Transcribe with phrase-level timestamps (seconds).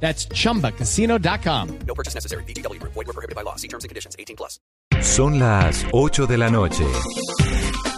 [0.00, 1.78] That's chumbacasino.com.
[1.86, 2.44] No purchase necessary.
[2.44, 2.80] BGW.
[2.82, 3.56] Void were prohibited by law.
[3.56, 4.14] See terms and conditions.
[4.18, 4.60] 18 plus.
[5.02, 6.84] Son las 8 de la noche.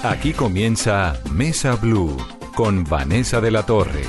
[0.03, 2.17] Aquí comienza Mesa Blue
[2.55, 4.05] con Vanessa de la Torre.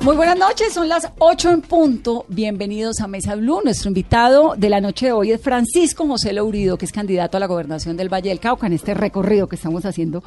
[0.00, 2.26] Muy buenas noches, son las 8 en punto.
[2.28, 3.62] Bienvenidos a Mesa Blue.
[3.64, 7.40] Nuestro invitado de la noche de hoy es Francisco José Laurido, que es candidato a
[7.40, 10.22] la gobernación del Valle del Cauca en este recorrido que estamos haciendo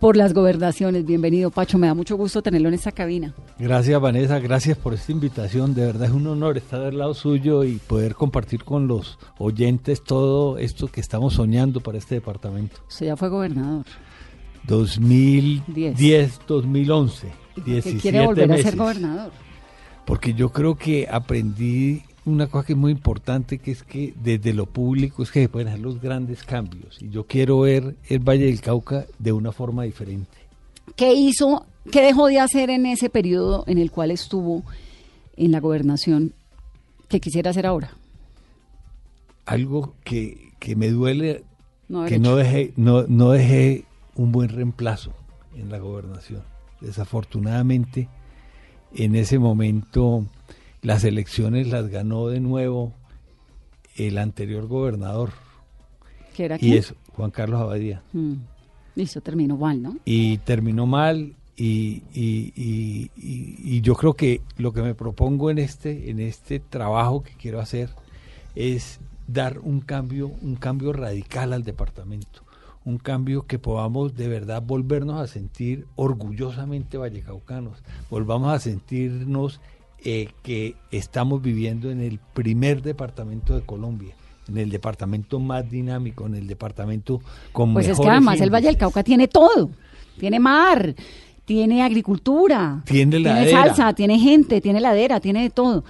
[0.00, 1.04] por las gobernaciones.
[1.04, 1.78] Bienvenido, Pacho.
[1.78, 3.34] Me da mucho gusto tenerlo en esta cabina.
[3.58, 4.38] Gracias, Vanessa.
[4.40, 5.74] Gracias por esta invitación.
[5.74, 10.02] De verdad es un honor estar al lado suyo y poder compartir con los oyentes
[10.02, 12.78] todo esto que estamos soñando para este departamento.
[12.88, 13.84] Usted ya fue gobernador.
[14.66, 17.28] 2010, 2011.
[17.64, 19.32] ¿Qué quiere volver a ser gobernador?
[20.06, 24.52] Porque yo creo que aprendí una cosa que es muy importante, que es que desde
[24.52, 27.00] lo público es que se pueden hacer los grandes cambios.
[27.00, 30.28] Y yo quiero ver el Valle del Cauca de una forma diferente.
[30.96, 34.64] ¿Qué hizo, qué dejó de hacer en ese periodo en el cual estuvo
[35.36, 36.34] en la gobernación
[37.08, 37.96] que quisiera hacer ahora?
[39.46, 41.44] Algo que, que me duele,
[41.88, 42.22] No que hecho.
[42.22, 43.84] no dejé, no, no dejé
[44.14, 45.12] un buen reemplazo
[45.56, 46.42] en la gobernación.
[46.80, 48.08] Desafortunadamente,
[48.94, 50.24] en ese momento
[50.82, 52.92] las elecciones las ganó de nuevo
[53.96, 55.30] el anterior gobernador
[56.34, 56.74] ¿Qué era y quién?
[56.78, 58.02] es Juan Carlos Abadía.
[58.12, 58.34] Mm.
[58.96, 59.96] Listo, terminó mal, ¿no?
[60.04, 65.50] y terminó mal y, y- y- y- y yo creo que lo que me propongo
[65.50, 67.90] en este en este trabajo que quiero hacer
[68.54, 68.98] es
[69.28, 72.42] dar un cambio un cambio radical al departamento
[72.84, 77.78] un cambio que podamos de verdad volvernos a sentir orgullosamente vallecaucanos
[78.08, 79.60] volvamos a sentirnos
[80.04, 84.14] eh, que estamos viviendo en el primer departamento de Colombia
[84.48, 87.20] en el departamento más dinámico en el departamento
[87.52, 88.76] con Pues es que además el Valle del.
[88.76, 89.70] Cauca tiene todo.
[90.18, 90.94] Tiene mar,
[91.44, 95.84] tiene agricultura, Tiene tiene salsa, tiene gente, tiene ladera, tiene de todo.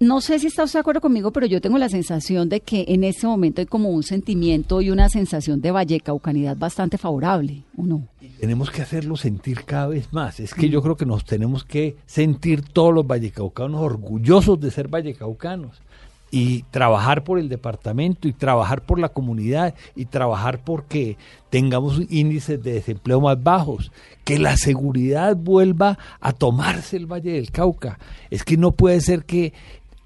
[0.00, 2.84] No sé si está usted de acuerdo conmigo, pero yo tengo la sensación de que
[2.88, 7.84] en ese momento hay como un sentimiento y una sensación de vallecaucanidad bastante favorable, ¿o
[7.84, 8.08] no?
[8.40, 10.38] tenemos que hacerlo sentir cada vez más.
[10.38, 14.88] Es que yo creo que nos tenemos que sentir todos los vallecaucanos orgullosos de ser
[14.88, 15.80] vallecaucanos
[16.30, 21.16] y trabajar por el departamento y trabajar por la comunidad y trabajar porque
[21.48, 23.92] tengamos índices de desempleo más bajos,
[24.24, 27.98] que la seguridad vuelva a tomarse el Valle del Cauca.
[28.30, 29.52] Es que no puede ser que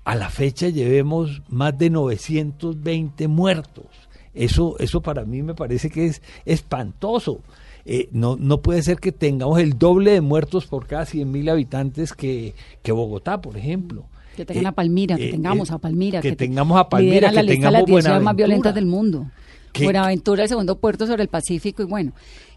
[0.09, 3.87] a la fecha llevemos más de 920 muertos.
[4.35, 7.41] Eso, eso para mí me parece que es espantoso.
[7.85, 11.49] Eh, no, no puede ser que tengamos el doble de muertos por cada 100 mil
[11.49, 14.05] habitantes que, que Bogotá, por ejemplo.
[14.37, 16.21] Que tengan Eh, a Palmira, que eh, tengamos eh, a Palmira.
[16.21, 18.75] Que, te- tengamos a Palmira, lideran que la lista de las 10 ciudades más violentas
[18.75, 19.27] del mundo.
[19.73, 22.13] Que- Buenaventura, el segundo puerto sobre el Pacífico y bueno.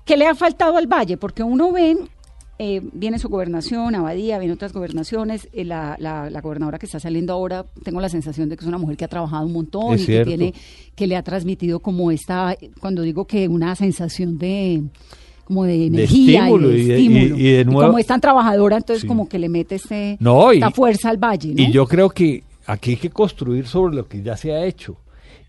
[0.06, 1.18] ¿Qué le ha faltado al Valle?
[1.18, 1.98] Porque uno ve,
[2.60, 7.00] eh, viene su gobernación, Abadía, viene otras gobernaciones, eh, la, la, la gobernadora que está
[7.00, 9.94] saliendo ahora, tengo la sensación de que es una mujer que ha trabajado un montón
[9.96, 10.54] Es y que tiene,
[10.96, 14.84] que le ha transmitido como esta, cuando digo que una sensación de
[15.46, 17.38] como de energía estímulo y de estímulo.
[17.38, 19.08] y- y de nuevo- como es tan trabajadora, entonces Sí.
[19.08, 21.62] como que le mete este, No, esta fuerza al Valle, ¿no?
[21.62, 24.96] Y yo creo que aquí hay que construir sobre lo que ya se ha hecho.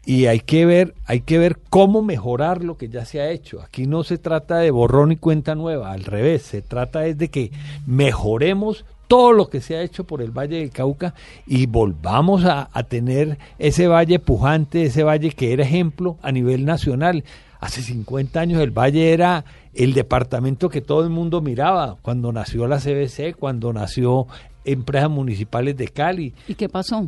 [0.05, 3.63] Y hay que ver, hay que ver cómo mejorar lo que ya se ha hecho.
[3.63, 7.29] Aquí no se trata de borrón y cuenta nueva, al revés, se trata es de
[7.29, 7.53] que
[7.87, 11.15] mejoremos todo lo que se ha hecho por el Valle del Cauca
[11.47, 16.65] y volvamos a, a tener ese valle pujante, ese valle que era ejemplo a nivel
[16.65, 17.23] nacional.
[17.61, 22.67] Hace 50 años el valle era el departamento que todo el mundo miraba, cuando nació
[22.67, 24.27] la CBC, cuando nació
[24.65, 26.35] empresas municipales de Cali.
[26.49, 27.07] ¿Y qué pasó?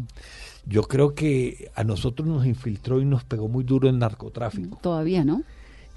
[0.66, 4.78] Yo creo que a nosotros nos infiltró y nos pegó muy duro el narcotráfico.
[4.82, 5.42] Todavía, ¿no?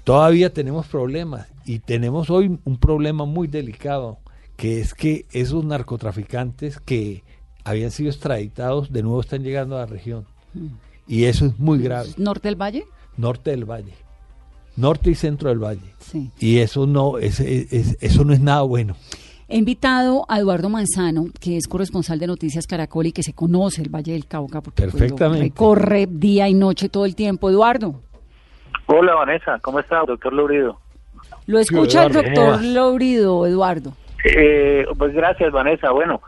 [0.04, 4.18] Todavía tenemos problemas y tenemos hoy un problema muy delicado,
[4.56, 7.22] que es que esos narcotraficantes que
[7.64, 10.24] habían sido extraditados de nuevo están llegando a la región.
[11.06, 12.10] Y eso es muy grave.
[12.16, 12.84] ¿Norte del Valle?
[13.16, 13.92] Norte del valle.
[14.76, 15.94] Norte y centro del valle.
[15.98, 16.30] Sí.
[16.38, 18.96] Y eso no, es- eso no es nada bueno.
[19.50, 23.80] He invitado a Eduardo Manzano, que es corresponsal de Noticias Caracol y que se conoce
[23.80, 25.44] el Valle del Cauca, porque pues, Perfectamente.
[25.44, 27.48] recorre día y noche todo el tiempo.
[27.48, 28.00] Eduardo,
[28.86, 30.78] Hola Vanessa, ¿cómo está, doctor Lourido?
[31.46, 32.64] lo escucha el Eduardo, ¿cómo doctor vas?
[32.64, 33.92] Laurido, Eduardo.
[34.24, 35.90] Eh, pues gracias Vanessa.
[35.92, 36.20] Bueno,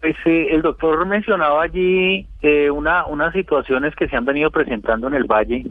[0.00, 5.06] Pues eh, el doctor mencionaba allí eh, una, unas situaciones que se han venido presentando
[5.06, 5.66] en el Valle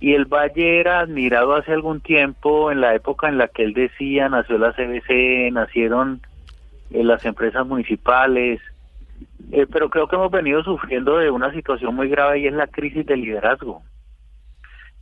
[0.00, 3.74] y el Valle era admirado hace algún tiempo en la época en la que él
[3.74, 6.20] decía nació la CBC, nacieron
[6.90, 8.60] eh, las empresas municipales,
[9.52, 12.66] eh, pero creo que hemos venido sufriendo de una situación muy grave y es la
[12.66, 13.82] crisis de liderazgo.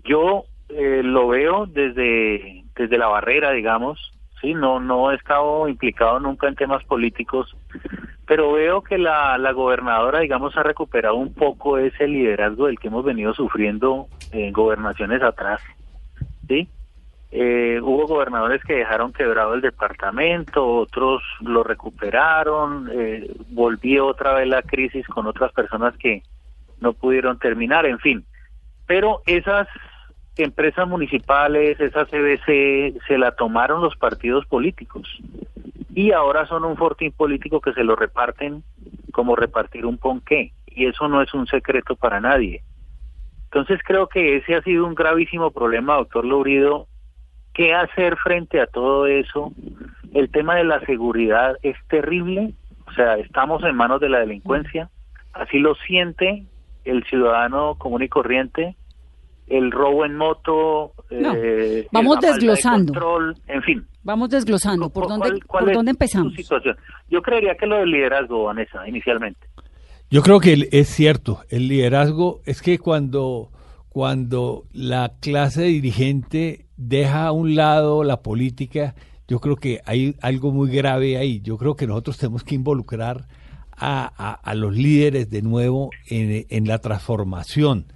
[0.04, 6.20] Yo eh, lo veo desde desde la barrera, digamos, sí, no no he estado implicado
[6.20, 7.56] nunca en temas políticos,
[8.26, 12.88] pero veo que la, la gobernadora, digamos, ha recuperado un poco ese liderazgo del que
[12.88, 15.60] hemos venido sufriendo en gobernaciones atrás,
[16.48, 16.69] sí.
[17.34, 24.46] Eh, hubo gobernadores que dejaron quebrado el departamento, otros lo recuperaron, eh, volvió otra vez
[24.46, 26.22] la crisis con otras personas que
[26.80, 28.25] no pudieron terminar, en fin.
[28.86, 29.66] Pero esas
[30.37, 35.06] empresas municipales, esa CBC, se la tomaron los partidos políticos
[35.94, 38.62] y ahora son un fortín político que se lo reparten
[39.12, 42.62] como repartir un ponqué y eso no es un secreto para nadie.
[43.44, 46.87] Entonces creo que ese ha sido un gravísimo problema, doctor Lourido.
[47.52, 49.52] ¿Qué hacer frente a todo eso?
[50.14, 52.55] El tema de la seguridad es terrible,
[52.87, 54.88] o sea, estamos en manos de la delincuencia,
[55.35, 56.46] así lo siente
[56.85, 58.75] el ciudadano común y corriente,
[59.46, 62.92] el robo en moto, No, eh, vamos de desglosando.
[62.92, 63.86] control, en fin.
[64.04, 64.90] Vamos desglosando.
[64.90, 66.34] ¿Por ¿Cuál- dónde, cuál por dónde empezamos?
[66.34, 66.76] situación?
[67.08, 69.46] Yo creería que lo del liderazgo, Vanessa, inicialmente.
[70.10, 73.50] Yo creo que es cierto, el liderazgo es que cuando,
[73.88, 78.94] cuando la clase dirigente deja a un lado la política,
[79.28, 81.40] yo creo que hay algo muy grave ahí.
[81.40, 83.26] Yo creo que nosotros tenemos que involucrar
[83.76, 87.86] a, a- a los líderes de nuevo en, en la transformación.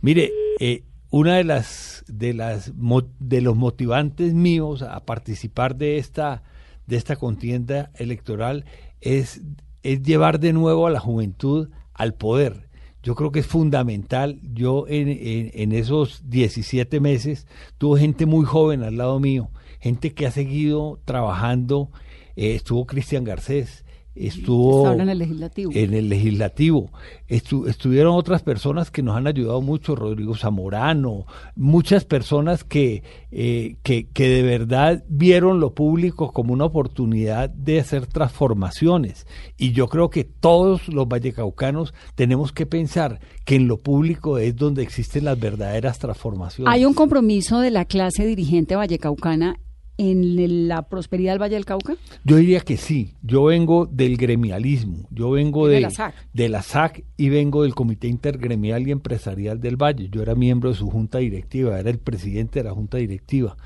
[0.00, 2.72] Mire, eh, una de las de las
[3.18, 6.42] de los motivantes míos a participar de esta
[6.86, 8.64] de esta contienda electoral
[9.00, 9.42] es
[9.82, 12.68] es llevar de nuevo a la juventud al poder.
[13.02, 14.40] Yo creo que es fundamental.
[14.42, 17.46] Yo en, en- en esos 17 meses
[17.78, 21.90] tuve gente muy joven al lado mío, gente que ha seguido trabajando.
[22.36, 23.84] Eh, estuvo Cristian Garcés,
[24.14, 25.70] estuvo en el legislativo.
[25.74, 26.90] en el legislativo.
[27.28, 33.76] Estu- estuvieron otras personas que nos han ayudado mucho, Rodrigo Zamorano, muchas personas que, eh,
[33.82, 39.26] que, que de verdad vieron lo público como una oportunidad de hacer transformaciones.
[39.56, 44.56] Y yo creo que todos los vallecaucanos tenemos que pensar que en lo público es
[44.56, 46.72] donde existen las verdaderas transformaciones.
[46.72, 49.56] ¿Hay un compromiso de la clase dirigente vallecaucana
[50.00, 51.94] en la prosperidad del Valle del Cauca?
[52.24, 53.14] Yo diría que sí.
[53.22, 56.14] Yo vengo del gremialismo, yo vengo De de, la SAC.
[56.32, 60.08] de la SAC y vengo del Comité Intergremial y Empresarial del Valle.
[60.10, 63.56] Yo era miembro de su junta directiva, era el presidente de la junta directiva.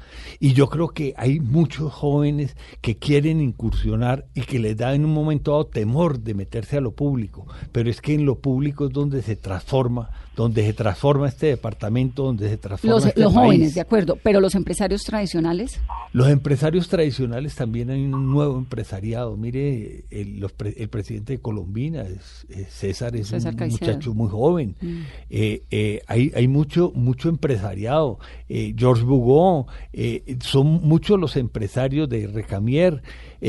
[0.40, 5.04] Y yo creo que hay muchos jóvenes que quieren incursionar y que les da en
[5.04, 7.46] un momento dado temor de meterse a lo público.
[7.72, 12.24] Pero es que en lo público es donde se transforma, donde se transforma este departamento,
[12.24, 13.46] donde se transforma Los, este los país.
[13.46, 15.80] jóvenes, de acuerdo, pero los empresarios tradicionales.
[16.12, 19.36] Los empresarios tradicionales también hay un nuevo empresariado.
[19.36, 23.86] Mire, el, los pre- el presidente de Colombina, es, es César, es César un Caicedo.
[23.86, 24.76] muchacho muy joven.
[24.80, 25.00] Mm.
[25.30, 28.18] Eh, eh, hay, hay mucho, mucho empresariado.
[28.48, 33.02] Eh, George Bugó, eh, son muchos los empresarios de Recamier,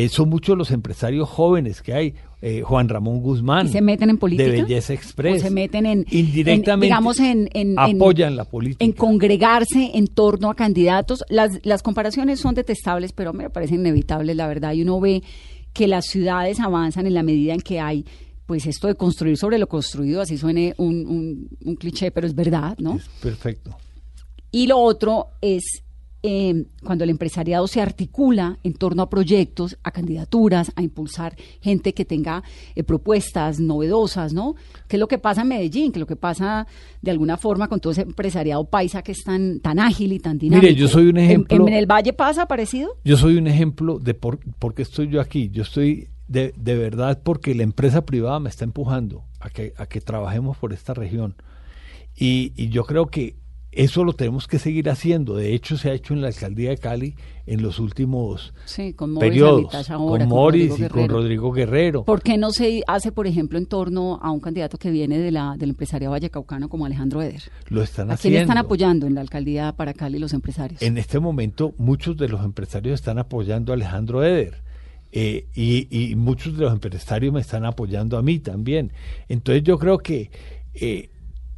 [0.09, 2.15] son muchos los empresarios jóvenes que hay.
[2.47, 3.65] Eh, Juan Ramón Guzmán.
[3.65, 4.51] ¿Y se meten en política?
[4.51, 5.41] De Belleza Express.
[5.41, 6.71] ¿O se meten en- Indirectamente.
[6.73, 8.85] en, digamos, en- apoyan la política.
[8.85, 11.23] En congregarse en torno a candidatos.
[11.27, 14.73] Las, las comparaciones son detestables, pero me parecen inevitables, la verdad.
[14.73, 15.23] Y uno ve
[15.73, 18.05] que las ciudades avanzan en la medida en que hay,
[18.45, 22.35] pues esto de construir sobre lo construido, así suene un, un- un cliché, pero es
[22.35, 22.97] verdad, ¿no?
[22.97, 23.75] Es perfecto.
[24.51, 25.63] Y lo otro es
[26.27, 31.93] eh, cuando el empresariado se articula en torno a proyectos, a candidaturas, a impulsar gente
[31.93, 32.41] que tenga
[32.73, 34.55] eh, propuestas novedosas, ¿no?
[34.87, 35.91] ¿Qué es lo que pasa en Medellín?
[35.91, 36.65] ¿Qué es lo que pasa
[37.01, 40.39] de alguna forma con todo ese empresariado paisa que es tan, tan ágil y tan
[40.39, 40.73] dinámico?
[40.73, 42.89] yo soy un ¿En- ejemplo- ¿En, el Valle pasa parecido?
[43.03, 45.49] Yo soy un ejemplo de por, por qué estoy yo aquí.
[45.51, 49.85] Yo estoy de, de verdad porque la empresa privada me está empujando a que, a
[49.85, 51.35] que trabajemos por esta región.
[52.17, 53.35] Y, y yo creo que
[53.75, 55.35] eso lo tenemos que seguir haciendo.
[55.35, 57.15] De hecho, se ha hecho en la alcaldía de Cali
[57.45, 59.89] en los últimos Sí, con Morris periodos.
[59.91, 61.07] Ahora, con Morris y con.
[61.09, 62.03] Rodrigo Guerrero.
[62.05, 65.31] ¿Por qué no se hace, por ejemplo, en torno a un candidato que viene de
[65.31, 67.43] la, del empresariado vallecaucano como Alejandro Eder?
[67.69, 68.39] Lo están ¿A quién haciendo.
[68.41, 70.81] están apoyando en la alcaldía para Cali los empresarios?
[70.81, 74.63] En este momento, muchos de los empresarios están apoyando a Alejandro Eder.
[75.11, 78.91] eh, y, y muchos de los empresarios me están apoyando a mí también.
[79.29, 80.29] Entonces yo creo que
[80.73, 81.09] eh,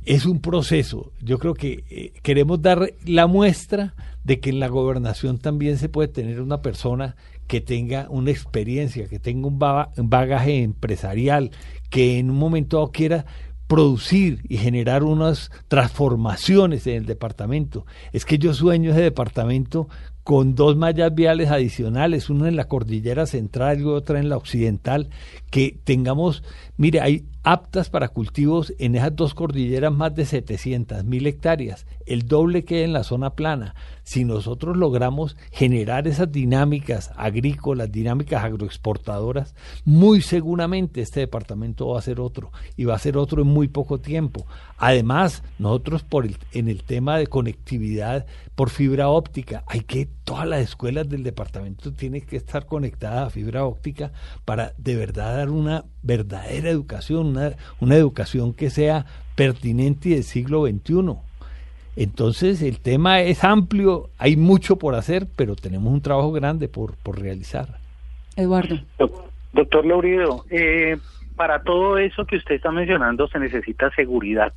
[0.07, 1.11] es un proceso.
[1.21, 5.89] Yo creo que eh, queremos dar la muestra de que en la gobernación también se
[5.89, 9.59] puede tener una persona que tenga una experiencia, que tenga un,
[9.97, 11.51] un bagaje empresarial,
[11.89, 13.25] que en un momento dado quiera
[13.67, 17.85] producir y generar unas transformaciones en el departamento.
[18.13, 19.89] Es que yo sueño ese departamento
[20.23, 25.09] con dos mallas viales adicionales, una en la cordillera central y otra en la occidental,
[25.49, 26.43] que tengamos,
[26.77, 32.23] mire, hay aptas para cultivos en esas dos cordilleras más de 700 mil hectáreas, el
[32.23, 33.75] doble que en la zona plana.
[34.03, 42.01] Si nosotros logramos generar esas dinámicas agrícolas, dinámicas agroexportadoras, muy seguramente este departamento va a
[42.01, 44.45] ser otro y va a ser otro en muy poco tiempo.
[44.77, 48.25] Además, nosotros por el, en el tema de conectividad
[48.55, 53.29] por fibra óptica, hay que todas las escuelas del departamento tienen que estar conectadas a
[53.29, 54.11] fibra óptica
[54.45, 57.37] para de verdad dar una verdadera educación,
[57.79, 61.17] una, educación que sea pertinente y del siglo XXI.
[61.97, 66.95] Entonces el tema es amplio, hay mucho por hacer, pero tenemos un trabajo grande por,
[66.97, 67.67] por realizar.
[68.35, 68.79] Eduardo.
[69.53, 70.97] Doctor Laurido, eh,
[71.35, 74.53] para todo eso que usted está mencionando se necesita seguridad.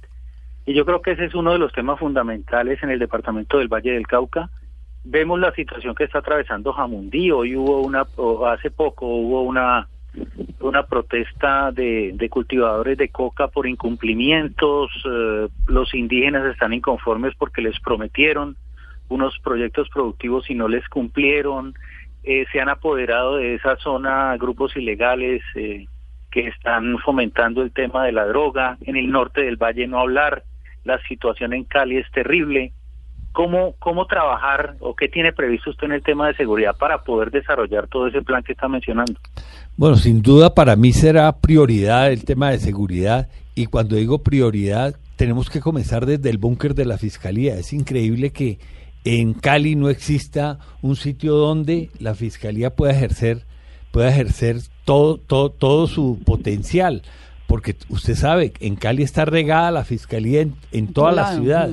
[0.66, 3.69] Y yo creo que ese es uno de los temas fundamentales en el departamento del
[3.69, 4.50] Valle del Cauca.
[5.04, 7.30] Vemos la situación que está atravesando Jamundí.
[7.30, 8.07] Hoy hubo una,
[8.52, 9.88] hace poco hubo una
[10.60, 17.78] una protesta de, cultivadores de coca por incumplimientos, eh, los indígenas están inconformes porque les
[17.80, 18.56] prometieron
[19.08, 21.74] unos proyectos productivos y no les cumplieron,
[22.22, 25.86] eh, se han apoderado de esa zona grupos ilegales eh,
[26.30, 30.44] que están fomentando el tema de la droga, en el norte del valle no hablar,
[30.84, 32.72] la situación en Cali es terrible,
[33.32, 37.30] ¿Cómo, ¿Cómo trabajar o qué tiene previsto usted en el tema de seguridad para poder
[37.30, 39.14] desarrollar todo ese plan que está mencionando?
[39.76, 44.96] Bueno, sin duda para mí será prioridad el tema de seguridad y cuando digo prioridad
[45.16, 47.54] tenemos que comenzar desde el búnker de la Fiscalía.
[47.54, 48.58] Es increíble que
[49.04, 53.44] en Cali no exista un sitio donde la Fiscalía pueda ejercer,
[53.92, 57.02] pueda ejercer todo, todo, todo su potencial.
[57.46, 61.70] Porque usted sabe, en Cali está regada la Fiscalía en, toda la ciudad.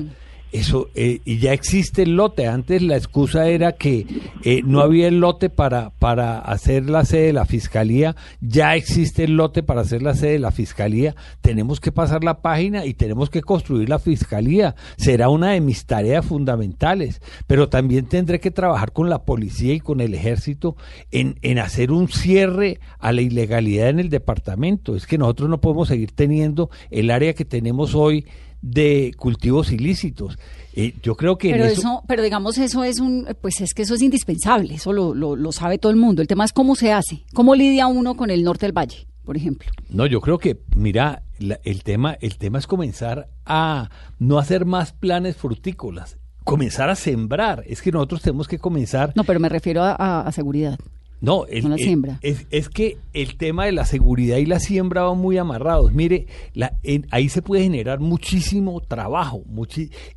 [0.50, 2.46] Eso, eh, y ya existe el lote.
[2.46, 4.06] Antes la excusa era que
[4.44, 8.16] eh, no había el lote para, para hacer la sede de la fiscalía.
[8.40, 11.14] Ya existe el lote para hacer la sede de la fiscalía.
[11.42, 14.74] Tenemos que pasar la página y tenemos que construir la fiscalía.
[14.96, 17.20] Será una de mis tareas fundamentales.
[17.46, 20.76] Pero también tendré que trabajar con la policía y con el ejército
[21.10, 24.96] en, en hacer un cierre a la ilegalidad en el departamento.
[24.96, 28.26] Es que nosotros no podemos seguir teniendo el área que tenemos hoy
[28.62, 30.38] de cultivos ilícitos.
[30.74, 33.94] Eh, yo creo que pero eso, pero digamos eso es un, pues es que eso
[33.94, 36.22] es indispensable, eso lo, lo, sabe todo el mundo.
[36.22, 39.36] El tema es cómo se hace, cómo lidia uno con el norte del valle, por
[39.36, 39.68] ejemplo.
[39.88, 44.92] No, yo creo que, mira, el tema, el tema es comenzar a no hacer más
[44.92, 47.64] planes frutícolas, comenzar a sembrar.
[47.66, 49.12] Es que nosotros tenemos que comenzar.
[49.16, 50.78] No, pero me refiero a seguridad.
[51.20, 52.20] No, la siembra.
[52.22, 55.92] Es, que el tema de la seguridad y la siembra van muy amarrados.
[55.92, 56.78] Mire, la,
[57.10, 59.42] ahí se puede generar muchísimo trabajo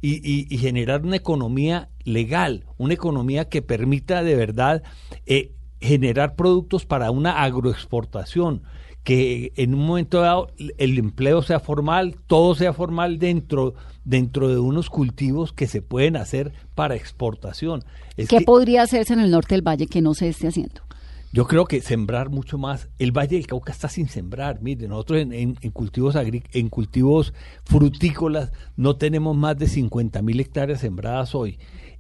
[0.01, 4.83] y, generar una economía legal, una economía que permita de verdad
[5.25, 8.61] eh, generar productos para una agroexportación,
[9.03, 13.73] que en un momento dado el empleo sea formal, todo sea formal dentro,
[14.05, 17.83] dentro de unos cultivos que se pueden hacer para exportación.
[18.15, 20.81] ¿Qué podría hacerse en el norte del valle que no se esté haciendo?
[21.33, 22.89] Yo creo que sembrar mucho más.
[22.99, 24.61] El Valle del Cauca está sin sembrar.
[24.61, 27.33] Mire, nosotros en, cultivos en cultivos
[27.63, 31.57] frutícolas no tenemos más de 50 mil hectáreas sembradas hoy.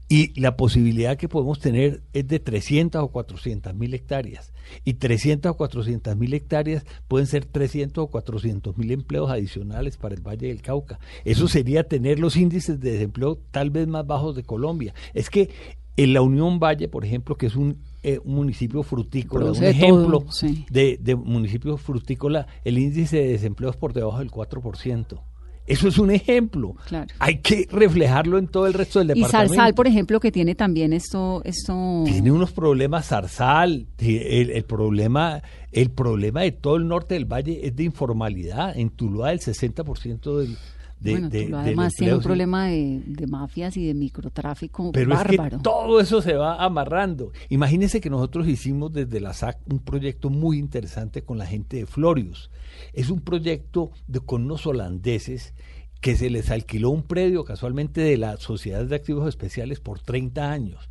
[0.09, 4.51] Y la posibilidad que podemos tener es de 300 o 400 mil hectáreas.
[4.83, 10.13] Y 300 o 400 mil hectáreas pueden ser 300 o 400 mil empleos adicionales para
[10.13, 10.99] el Valle del Cauca.
[11.23, 14.93] Eso sería tener los índices de desempleo tal vez más bajos de Colombia.
[15.13, 15.49] Es que
[15.95, 20.25] en la Unión Valle, por ejemplo, que es un, eh, municipio frutícola, un ejemplo
[20.69, 25.21] de, de, municipio frutícola, el índice de desempleo es por debajo del 4%.
[25.67, 26.75] Eso es un ejemplo.
[27.19, 29.53] Hay que reflejarlo en todo el resto del departamento.
[29.53, 32.03] Y Zarzal, por ejemplo, que tiene también esto, esto...
[32.05, 33.87] Tiene unos problemas Zarzal.
[33.99, 35.41] El, el, problema,
[35.71, 38.77] el problema de todo el norte del valle es de informalidad.
[38.77, 40.57] En Tuluá el 60% del,
[41.01, 45.57] bueno, además tiene un problema de, mafias y de microtráfico Pero bárbaro.
[45.57, 47.31] Es que todo eso se va amarrando.
[47.49, 51.85] Imagínense que nosotros hicimos desde la SAC un proyecto muy interesante con la gente de
[51.85, 52.51] Florius.
[52.93, 55.53] Es un proyecto de, con unos holandeses
[56.01, 60.51] que se les alquiló un predio casualmente de la Sociedad de Activos Especiales por 30
[60.51, 60.89] años.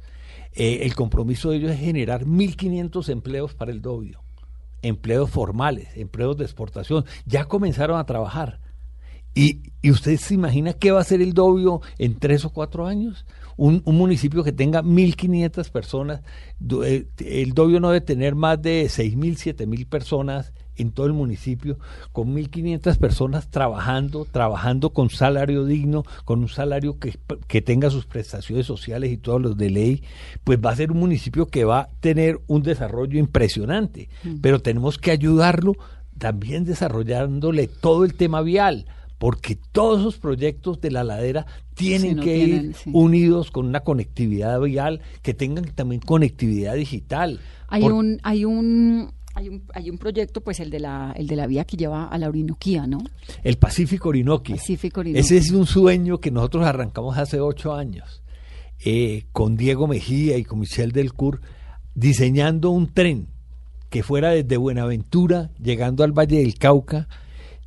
[0.53, 4.23] Eh, el compromiso de ellos es generar 1.500 empleos para el Dobio,
[4.83, 7.05] empleos formales, empleos de exportación.
[7.27, 8.61] Ya comenzaron a trabajar
[9.35, 12.87] ¿Y, y usted se imagina qué va a hacer el Dobio en tres o cuatro
[12.87, 13.25] años?
[13.57, 16.23] Un, un municipio que tenga 1.500 personas,
[16.85, 21.79] eh, el Dobio no debe tener más de 6.000, 7.000 personas en todo el municipio,
[22.13, 28.07] con 1.500 personas trabajando, trabajando con salario digno, con un salario que, que tenga sus
[28.07, 30.03] prestaciones sociales y todos los de ley,
[30.43, 34.09] pues va a ser un municipio que va a tener un desarrollo impresionante,
[34.41, 35.75] pero tenemos que ayudarlo
[36.19, 38.87] también desarrollándole todo el tema vial,
[39.21, 42.91] porque todos esos proyectos de la ladera tienen Sí, no que tienen, ir sí.
[42.95, 47.39] unidos con una conectividad vial, que tengan también conectividad digital.
[47.69, 51.27] Hay Por- un, hay un, hay un, hay un proyecto, pues el de la, el
[51.27, 52.97] de la vía que lleva a la Orinoquía, ¿no?
[53.45, 54.55] El Pacífico Orinoqui.
[54.55, 55.21] Pacífico Orinoquia.
[55.21, 58.23] Ese es un sueño que nosotros arrancamos hace ocho años,
[58.83, 61.43] eh, con Diego Mejía y con Michel Delcourt,
[61.95, 63.27] diseñando un tren
[63.91, 67.07] que fuera desde Buenaventura, llegando al Valle del Cauca,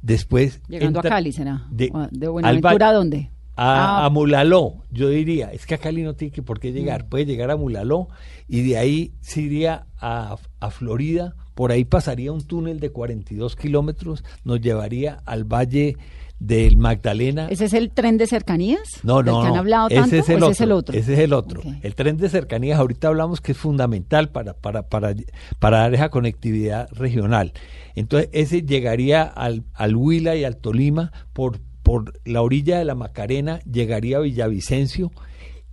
[0.04, 0.62] después...
[0.68, 1.66] Llegando entra- a Cali, ¿será?
[1.72, 3.32] de- ¿O ¿De Buenaventura a dónde?
[3.56, 4.06] A, Ah.
[4.06, 6.74] a Mulaló, yo diría, es que a Cali no tiene que por qué Mm.
[6.74, 8.08] llegar, puede llegar a Mulaló
[8.48, 13.56] y de ahí se iría a, a Florida, por ahí pasaría un túnel de 42
[13.56, 15.98] kilómetros, nos llevaría al Valle
[16.44, 17.48] del Magdalena.
[17.50, 18.82] ¿Ese es el tren de cercanías?
[19.02, 19.88] No, del no, que han no.
[19.88, 20.50] ese es el o otro.
[20.50, 20.98] ese es el otro?
[20.98, 21.62] Ese es el otro.
[21.82, 25.16] El tren de cercanías, ahorita hablamos que es fundamental para, para, para,
[25.60, 27.54] para dar esa conectividad regional.
[27.96, 32.96] Entonces, ese llegaría al, al Huila y al Tolima por, por la orilla de la
[32.96, 35.12] Macarena, llegaría a Villavicencio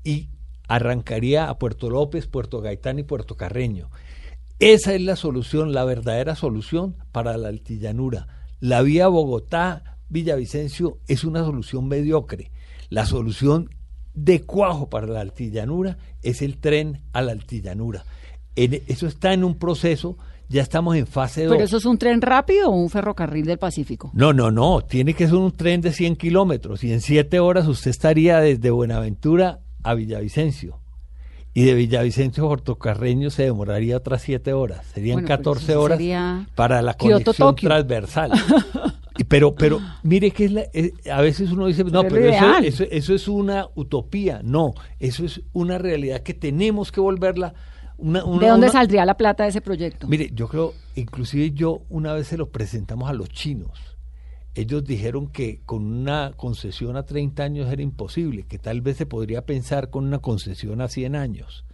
[0.04, 0.28] y
[0.68, 3.90] arrancaría a Puerto López, Puerto Gaitán y Puerto Carreño.
[4.60, 8.28] Esa es la solución, la verdadera solución para la altillanura.
[8.60, 9.08] La vía
[10.10, 12.50] Bogotá-Villavicencio es una solución mediocre.
[12.88, 13.70] La solución
[14.14, 18.04] de cuajo para la altillanura es el tren a la altillanura.
[18.56, 21.52] Eso está en un proceso, ya estamos en fase 2.
[21.52, 24.10] ¿Pero eso es un tren rápido o un ferrocarril del Pacífico?
[24.12, 27.68] No, no, no, tiene que ser un tren de 100 kilómetros y en 7 horas
[27.68, 30.78] usted estaría desde Buenaventura a Villavicencio.
[31.52, 34.86] Y de Villavicencio a Puerto Carreño se demoraría otras 7 horas.
[34.94, 37.68] Serían Bueno, pero 14 eso horas sería para la Kioto, conexión Tokio.
[37.68, 38.32] transversal.
[39.24, 42.84] Pero, pero, mire que es la- eh, a veces uno dice, no, Pero eso, eso,
[42.90, 44.40] eso es una utopía.
[44.42, 47.54] No, eso es una realidad que tenemos que volverla.
[47.98, 50.08] Una, una- ¿De dónde una- saldría la plata de ese proyecto?
[50.08, 53.70] Mire, yo creo, inclusive yo una vez se lo presentamos a los chinos.
[54.54, 59.06] Ellos dijeron que con una concesión a 30 años era imposible, que tal vez se
[59.06, 61.64] podría pensar con una concesión a 100 años.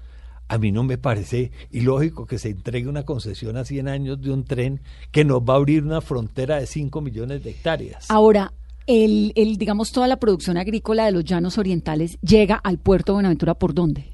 [0.48, 4.30] A mí no me parece ilógico que se entregue una concesión a 100 años de
[4.30, 4.80] un tren
[5.10, 8.10] que nos va a abrir una frontera de 5 millones de hectáreas.
[8.10, 8.52] Ahora,
[8.86, 13.14] el, el, digamos, toda la producción agrícola de los llanos orientales llega al puerto de
[13.14, 14.12] Buenaventura por dónde?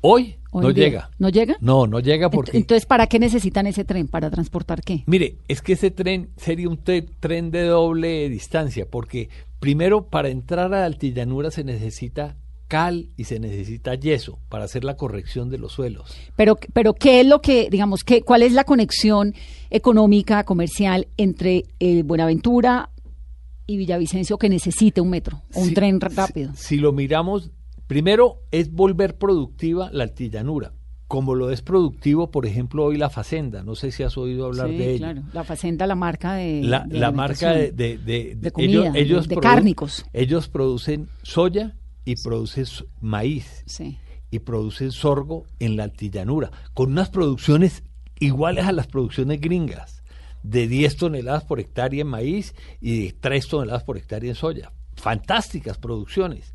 [0.00, 0.84] Hoy, Hoy no día.
[0.84, 1.10] llega.
[1.18, 1.56] ¿No llega?
[1.60, 2.56] No, no llega porque...
[2.56, 4.06] Entonces, ¿para qué necesitan ese tren?
[4.06, 5.02] ¿Para transportar qué?
[5.06, 10.66] Mire, es que ese tren sería un tren de doble distancia, porque primero para entrar
[10.72, 12.36] a la altillanura se necesita
[12.68, 16.14] cal y se necesita yeso para hacer la corrección de los suelos.
[16.36, 19.34] Pero, pero ¿qué es lo que, digamos, qué, cuál es la conexión
[19.70, 22.90] económica, comercial entre eh, Buenaventura
[23.66, 26.52] y Villavicencio que necesite un metro o un Si- tren rápido?
[26.56, 27.50] Si, lo miramos,
[27.86, 30.72] primero es volver productiva la altillanura,
[31.08, 33.62] como lo es productivo, por ejemplo, hoy la Facenda.
[33.62, 34.98] No sé si has oído hablar Sí, de ello.
[34.98, 35.22] claro.
[35.32, 39.36] La facenda, la marca de la, de la marca de, de, de- De comida, de-
[39.40, 40.04] cárnicos.
[40.12, 41.76] Ellos producen soya
[42.06, 43.98] y producen s- maíz Sí.
[44.30, 47.82] y producen sorgo en la altillanura, con unas producciones
[48.18, 50.02] iguales a las producciones gringas,
[50.42, 54.72] de 10 toneladas por hectárea en maíz y de 3 toneladas por hectárea en soya.
[54.94, 56.54] Fantásticas producciones.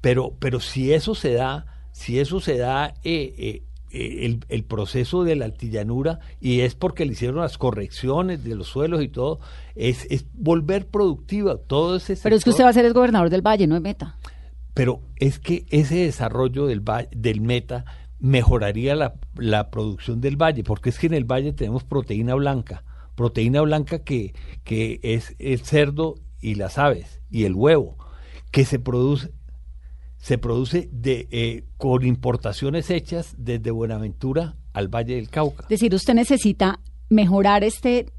[0.00, 4.64] Pero, pero si eso se da, si eso se da eh, eh, eh, el, el
[4.64, 9.08] proceso de la altillanura y es porque le hicieron las correcciones de los suelos y
[9.08, 9.40] todo,
[9.74, 13.30] es, es volver productiva todo ese Pero es que usted va a ser el gobernador
[13.30, 14.16] del Valle, no de Meta.
[14.76, 17.86] Pero es que ese desarrollo del, del meta
[18.18, 22.84] mejoraría la, la producción del valle, porque es que en el valle tenemos proteína blanca,
[23.14, 24.34] proteína blanca que,
[24.64, 27.96] que es el cerdo y las aves y el huevo,
[28.50, 29.32] que se produce
[30.18, 35.62] se produce de, eh, con importaciones hechas desde Buenaventura al Valle del Cauca.
[35.62, 38.12] Es decir, usted necesita mejorar este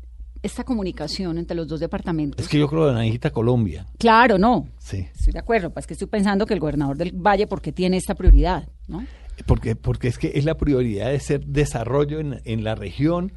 [0.44, 2.44] esta comunicación entre los dos departamentos.
[2.46, 3.86] Es que yo creo que necesita Colombia.
[3.98, 4.68] Claro, no.
[4.78, 5.08] Sí.
[5.16, 8.16] Estoy de acuerdo, pues que estoy pensando que el gobernador del Valle, porque tiene esta
[8.16, 9.06] prioridad, ¿no?
[9.46, 13.34] Porque, porque es que es la prioridad de ser desarrollo en, en la región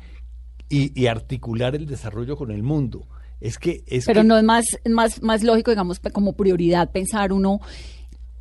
[0.69, 3.07] y, y articular el desarrollo con el mundo.
[3.41, 7.33] Es que es Pero que- no es más, más, más lógico, digamos, como prioridad pensar
[7.33, 7.61] uno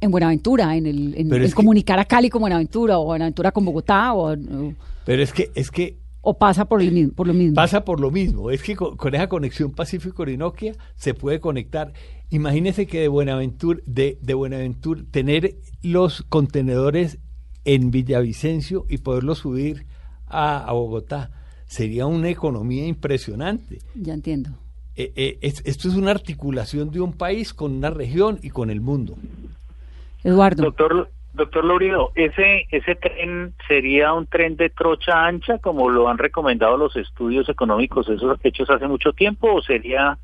[0.01, 3.05] en Buenaventura, en, el, en, Pero en es que- comunicar a Cali con Buenaventura o
[3.05, 4.73] Buenaventura con Bogotá o, o-
[5.05, 5.97] pero es que es que
[6.29, 7.55] o pasa por, el, mismo- por lo mismo?
[7.55, 11.93] Pasa por lo mismo, es que con, con esa conexión Pacífico-Orinoquia se puede conectar.
[12.29, 17.17] Imagínese que de Buenaventura, de, de Buenaventura, tener los contenedores
[17.65, 19.85] en Villavicencio y poderlos subir
[20.27, 21.31] a, a Bogotá,
[21.65, 23.79] sería una economía impresionante.
[23.95, 24.51] Ya entiendo.
[24.95, 28.69] Eh, eh, es- esto es una articulación de un país con una región y con
[28.69, 29.17] el mundo.
[30.23, 30.63] Eduardo.
[30.63, 36.17] Doctor, doctor Lourido, ¿ese, ¿ese tren sería un tren de trocha ancha como lo han
[36.17, 40.17] recomendado los estudios económicos esos hechos hace mucho tiempo o sería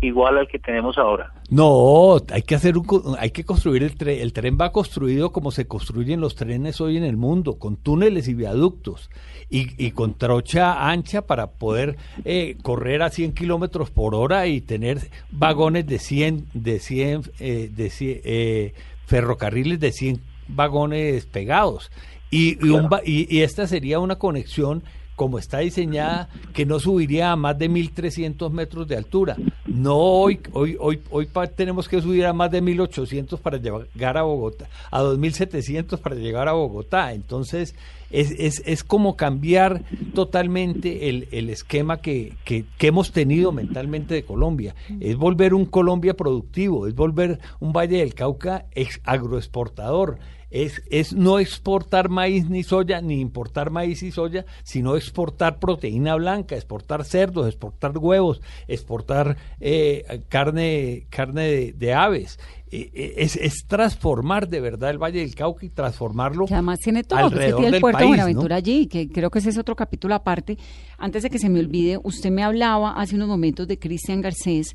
[0.00, 1.32] igual al que tenemos ahora?
[1.48, 2.86] No, hay que hacer un,
[3.18, 4.20] hay que construir el tren.
[4.20, 8.28] El tren va construido como se construyen los trenes hoy en el mundo, con túneles
[8.28, 9.10] y viaductos
[9.48, 14.60] y, y con trocha ancha para poder eh, correr a 100 kilómetros por hora y
[14.60, 14.98] tener
[15.30, 18.74] vagones de 100, de 100, eh, de 100, eh,
[19.06, 21.90] ferrocarriles de 100 vagones pegados.
[22.30, 24.82] Y, y un y- y esta sería una conexión
[25.14, 29.36] como está diseñada, que no subiría a más de 1.300 metros de altura.
[29.66, 34.22] No hoy, hoy, hoy, hoy tenemos que subir a más de 1.800 para llegar a
[34.22, 37.12] Bogotá, a 2.700 para llegar a Bogotá.
[37.12, 37.74] Entonces,
[38.10, 39.82] es, es, es como cambiar
[40.14, 44.74] totalmente el, el esquema que, que, que hemos tenido mentalmente de Colombia.
[44.98, 50.18] Es volver un Colombia productivo, es volver un Valle del Cauca ex- agroexportador
[50.52, 56.14] es, es no exportar maíz ni soya, ni importar maíz y soya, sino exportar proteína
[56.14, 62.38] blanca, exportar cerdos, exportar huevos, exportar eh, carne, carne de, de aves.
[62.70, 66.78] Eh, eh, es, es transformar de verdad el Valle del Cauca y transformarlo Que además
[66.78, 68.58] tiene todo, alrededor tiene el del puerto de país, Buenaventura ¿no?
[68.58, 70.56] allí, que creo que ese es otro capítulo aparte.
[70.96, 74.74] Antes de que se me olvide, usted me hablaba hace unos momentos de Cristian Garcés,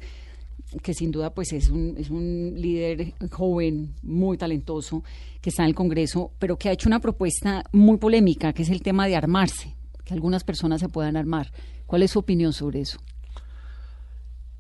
[0.84, 5.04] que sin duda pues es un, es un líder joven, muy talentoso,
[5.42, 8.70] que está en el Congreso, pero que ha hecho una propuesta muy polémica, que es
[8.70, 11.52] el tema de armarse, que algunas personas se puedan armar.
[11.86, 13.00] ¿Cuál es su opinión sobre eso?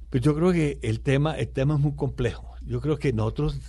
[0.09, 2.45] Pues yo creo que el tema, el tema es muy complejo.
[2.65, 3.59] Yo creo que nosotros,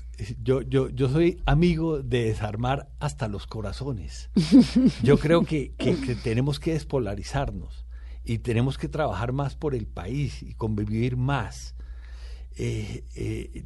[0.43, 4.29] yo, yo, yo soy amigo de desarmar hasta los corazones.
[5.05, 7.87] Yo creo que, que- que tenemos que despolarizarnos
[8.25, 11.77] y tenemos que trabajar más por el país y convivir más.
[12.59, 13.65] Eh, eh,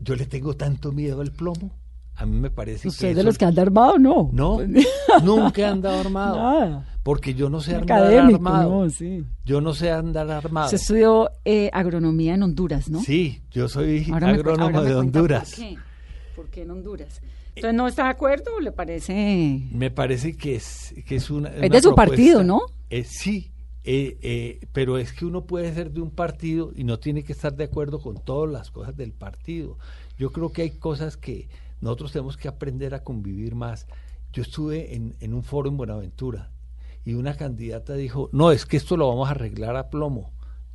[0.00, 1.70] yo le tengo tanto miedo al plomo.
[2.14, 4.28] A mí me parece ¿Usted que de eso- los que anda armado no?
[4.32, 4.58] no,
[5.24, 6.36] nunca he andado armado.
[6.36, 6.88] Nada.
[7.02, 8.84] Porque yo no sé andar armado.
[8.84, 9.24] no, sí.
[9.44, 10.66] Yo no sé andar armado.
[10.66, 13.00] Usted estudió eh, agronomía en Honduras, ¿no?
[13.00, 15.50] Sí, yo soy Ahora me cu- agrónomo ahora de Honduras.
[15.56, 15.76] ¿Por qué?
[16.36, 17.20] ¿Por qué en Honduras?
[17.56, 19.60] Entonces, ¿no está de acuerdo o le parece...?
[19.72, 21.48] Me parece que es, que es una.
[21.50, 21.94] Es una de su propuesta.
[22.10, 22.60] partido, ¿no?
[22.88, 23.51] Eh, sí,
[23.84, 27.32] eh, eh, pero es que uno puede ser de un partido y no tiene que
[27.32, 29.78] estar de acuerdo con todas las cosas del partido.
[30.18, 31.48] Yo creo que hay cosas que
[31.80, 33.88] nosotros tenemos que aprender a convivir más.
[34.32, 36.52] Yo estuve en, un foro en Buenaventura
[37.04, 40.32] y una candidata dijo, no, es que esto lo vamos a arreglar a plomo.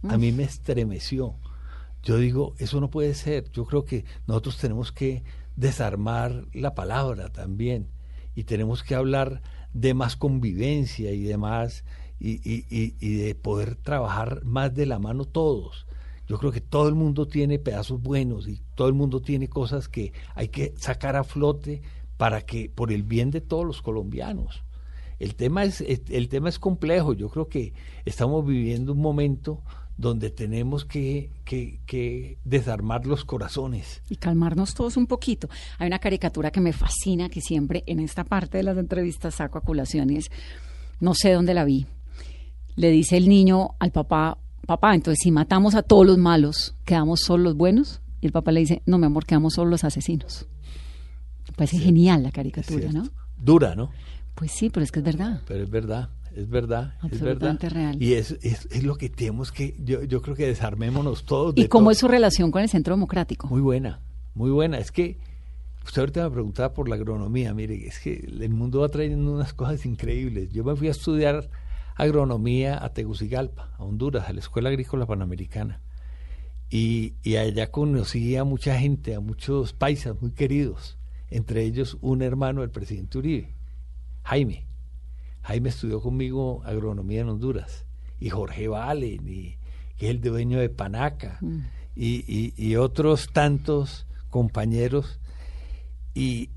[0.09, 1.35] A mí me estremeció.
[2.03, 3.49] Yo digo, eso no puede ser.
[3.51, 5.23] Yo creo que nosotros tenemos que
[5.55, 7.89] desarmar la palabra también
[8.35, 9.41] y tenemos que hablar
[9.73, 11.83] de más convivencia y de más
[12.19, 12.65] y, y-
[12.99, 15.85] y- de poder trabajar más de la mano todos.
[16.27, 19.87] Yo creo que todo el mundo tiene pedazos buenos y todo el mundo tiene cosas
[19.87, 21.81] que hay que sacar a flote
[22.17, 24.63] para que por el bien de todos los colombianos.
[25.19, 27.13] El tema es el tema es complejo.
[27.13, 27.73] Yo creo que
[28.05, 29.61] estamos viviendo un momento
[29.97, 34.01] donde tenemos que, que- que desarmar los corazones.
[34.09, 35.49] y calmarnos todos un poquito.
[35.79, 39.57] Hay una caricatura que me fascina, que siempre en esta parte de las entrevistas saco
[39.59, 39.63] a
[40.99, 41.85] no sé dónde la vi.
[42.77, 44.37] Le dice el niño al papá,
[44.67, 48.01] papá, entonces si matamos a todos los malos, ¿quedamos solo los buenos?
[48.21, 50.47] Y el papá le dice, no, mi amor, quedamos solo los asesinos.
[51.47, 53.09] Me parece genial la Es caricatura, ¿no?
[53.35, 53.89] Dura, ¿no?
[54.35, 55.41] Pues sí, pero es que es verdad.
[55.47, 57.13] Pero es verdad, es verdad, es verdad.
[57.13, 58.01] Absolutamente real.
[58.01, 61.55] Y es, es, es lo que tenemos que, yo, yo creo que desarmémonos todos.
[61.57, 61.91] ¿Y de cómo todo.
[61.93, 63.47] es su relación con el Centro Democrático?
[63.47, 64.01] Muy buena,
[64.35, 64.77] muy buena.
[64.77, 65.17] Es que
[65.83, 67.55] usted ahorita me preguntaba por la agronomía.
[67.55, 70.51] Mire, es que el mundo va trayendo unas cosas increíbles.
[70.51, 71.49] Yo me fui a estudiar
[71.97, 75.81] agronomía a Tegucigalpa, a Honduras, a la Escuela Agrícola Panamericana.
[76.69, 80.97] Y, y allá conocí a mucha gente, a muchos paisas muy queridos,
[81.29, 83.53] entre ellos un hermano del presidente Uribe,
[84.23, 84.65] Jaime.
[85.43, 87.85] Jaime estudió conmigo agronomía en Honduras.
[88.19, 89.57] Y Jorge Valen, y,
[89.97, 91.39] que es el dueño de Panaca,
[91.95, 95.19] y, y- y otros tantos compañeros.
[96.13, 96.49] Y,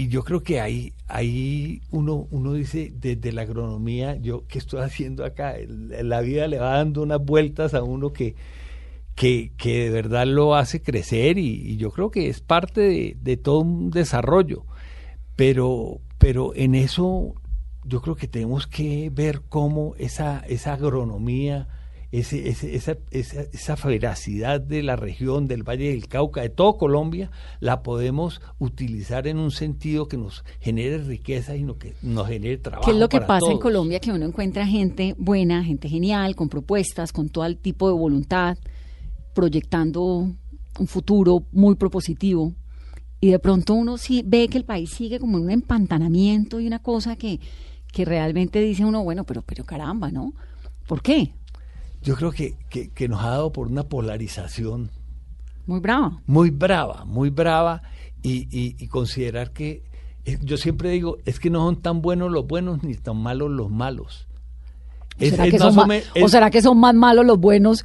[0.00, 4.80] y yo creo que ahí, ahí uno, uno dice, desde la agronomía, yo qué estoy
[4.80, 8.34] haciendo acá, la vida le va dando unas vueltas a uno que,
[9.14, 13.16] que, que de verdad lo hace crecer y, y yo creo que es parte de,
[13.20, 14.64] de todo un desarrollo.
[15.36, 17.34] Pero, pero en eso
[17.84, 21.68] yo creo que tenemos que ver cómo esa, esa agronomía,
[22.12, 26.76] ese, ese- esa, esa, esa veracidad de la región, del Valle del Cauca, de todo
[26.76, 32.26] Colombia, la podemos utilizar en un sentido que nos genere riqueza y no que nos
[32.26, 32.84] genere trabajo.
[32.86, 33.58] ¿Qué es lo que pasa en.
[33.58, 34.00] Colombia?
[34.00, 38.58] Que uno encuentra gente buena, gente genial, con propuestas, con todo el tipo de voluntad,
[39.34, 40.04] proyectando
[40.78, 42.54] un futuro muy propositivo.
[43.20, 46.66] Y de pronto uno sí ve que el país sigue como en un empantanamiento y
[46.66, 47.38] una cosa que,
[47.92, 50.32] que realmente dice uno, bueno, pero, pero caramba, ¿no?
[50.86, 51.34] ¿Por qué?
[52.02, 54.90] Yo creo que, que, que nos ha dado por una polarización
[55.66, 56.20] Muy brava.
[56.26, 57.82] muy brava, muy brava
[58.22, 59.82] y, y- y considerar que,
[60.24, 63.50] eh, yo siempre digo, es que no son tan buenos los buenos ni tan malos
[63.50, 64.26] los malos.
[65.18, 66.94] ¿O Es- será, es que son o ma- men- o es- será que son más
[66.94, 67.84] malos los buenos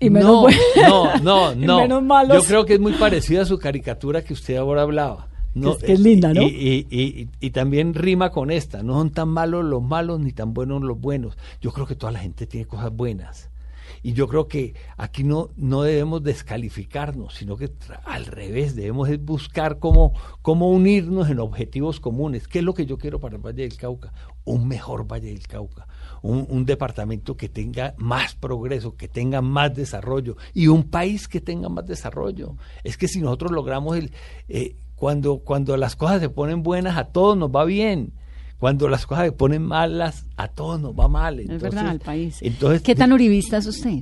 [0.00, 0.62] y menos no, buenos?
[0.76, 1.78] no, no, y no.
[1.78, 2.36] menos malos.
[2.42, 5.28] Yo creo que es muy parecida a su caricatura que usted ahora hablaba.
[5.54, 6.42] No, Que es- que es linda, ¿no?
[6.42, 8.82] Y, y- y- y también rima con esta.
[8.82, 11.36] No son tan malos los malos ni tan buenos los buenos.
[11.60, 13.50] Yo creo que toda la gente tiene cosas buenas.
[14.02, 17.70] Y yo creo que aquí no, no debemos descalificarnos, sino que
[18.04, 20.12] al revés, debemos buscar cómo,
[20.42, 22.48] cómo unirnos en objetivos comunes.
[22.48, 24.12] ¿Qué es lo que yo quiero para el Valle del Cauca?
[24.44, 25.86] Un mejor Valle del Cauca.
[26.22, 31.40] Un, un departamento que tenga más progreso, que tenga más desarrollo y un país que
[31.40, 32.56] tenga más desarrollo.
[32.82, 34.12] Es que si nosotros logramos el...
[34.48, 38.14] eh, cuando, cuando las cosas se ponen buenas, a todos nos va bien.
[38.58, 41.40] Cuando las cosas se ponen malas, a todos nos va mal.
[41.40, 42.38] es Entonces, verdad, el país.
[42.40, 43.98] Entonces, ¿Qué tan uribista es usted?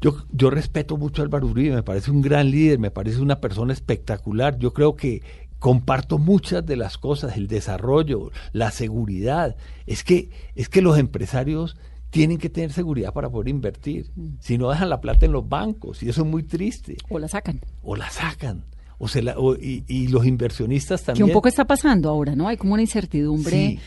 [0.00, 3.40] yo, yo respeto mucho a Álvaro Uribe, me parece un gran líder, me parece una
[3.40, 4.56] persona espectacular.
[4.56, 5.22] Yo creo que
[5.58, 9.56] comparto muchas de las cosas, el desarrollo, la seguridad.
[9.88, 11.76] Es que, es que los empresarios
[12.10, 14.12] tienen que tener seguridad para poder invertir.
[14.38, 17.26] Si no dejan la plata en los bancos, y eso es muy triste, ¿O la
[17.26, 17.60] sacan?
[17.82, 18.62] o la sacan.
[19.04, 21.24] O se la, o- y, y los inversionistas Que también.
[21.24, 22.46] un poco está pasando ahora, ¿no?
[22.46, 23.78] Hay como una incertidumbre Sí.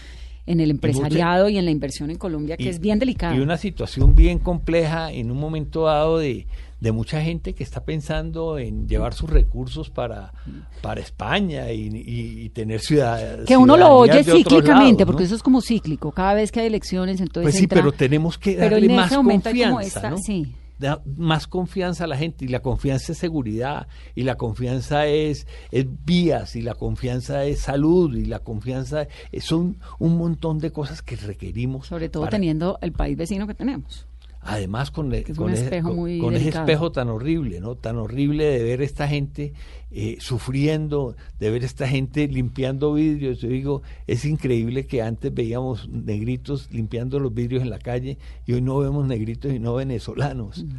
[0.45, 3.33] en el empresariado y en la inversión en Colombia que Y- es bien delicada.
[3.33, 6.47] Y una situación bien compleja en un momento dado de,
[6.81, 10.33] de mucha gente que está pensando en llevar sus recursos para,
[10.81, 15.25] para España y, y- y tener ciudad, que uno lo oye cíclicamente, lados, porque ¿no?
[15.27, 16.11] eso es como cíclico.
[16.11, 17.43] Cada vez que hay elecciones, entonces.
[17.43, 20.17] Pues sí, entra- pero tenemos que pero darle en más como confianza, esta- ¿no?
[20.17, 20.53] sí.
[20.77, 25.47] Da más confianza a la gente y la confianza es seguridad y la confianza es,
[25.71, 30.71] es vías y la confianza es salud y la confianza es- son un montón de
[30.71, 31.87] cosas que requerimos.
[31.87, 34.05] Sobre todo para- teniendo el país vecino que tenemos.
[34.47, 37.09] Además con, le- Que es con un ese, espejo con- muy con ese espejo tan
[37.09, 37.73] horrible, ¿no?
[37.75, 39.53] Tan horrible de ver esta gente
[39.91, 43.39] eh, sufriendo, de ver esta gente limpiando vidrios.
[43.39, 48.53] Yo digo, es increíble que antes veíamos negritos limpiando los vidrios en la calle y
[48.53, 50.63] hoy no vemos negritos y no venezolanos.
[50.63, 50.69] Mm.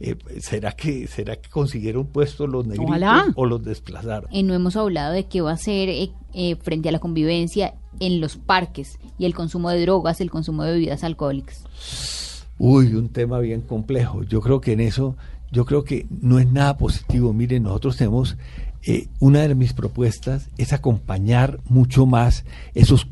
[0.00, 3.26] Eh, ¿será, que, ¿Será que consiguieron puestos los negritos Ojalá.
[3.36, 4.28] o los desplazaron?
[4.34, 7.74] Y no hemos hablado de qué va a hacer eh, eh, frente a la convivencia
[8.00, 11.64] en los parques y el consumo de drogas, el consumo de bebidas alcohólicas.
[12.58, 14.22] Uy, un tema bien complejo.
[14.22, 15.16] Yo creo que en eso,
[15.50, 17.32] yo creo que no es nada positivo.
[17.32, 18.36] Miren, nosotros tenemos,
[18.82, 23.08] eh, una de mis propuestas es acompañar mucho más esos,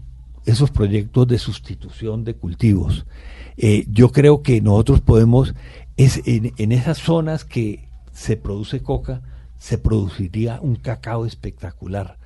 [0.47, 3.05] esos proyectos de sustitución de cultivos.
[3.57, 5.55] Eh, yo creo que nosotros podemos,
[5.97, 9.23] es, en, en esas zonas que se produce coca,
[9.59, 12.19] se produciría un cacao espectacular.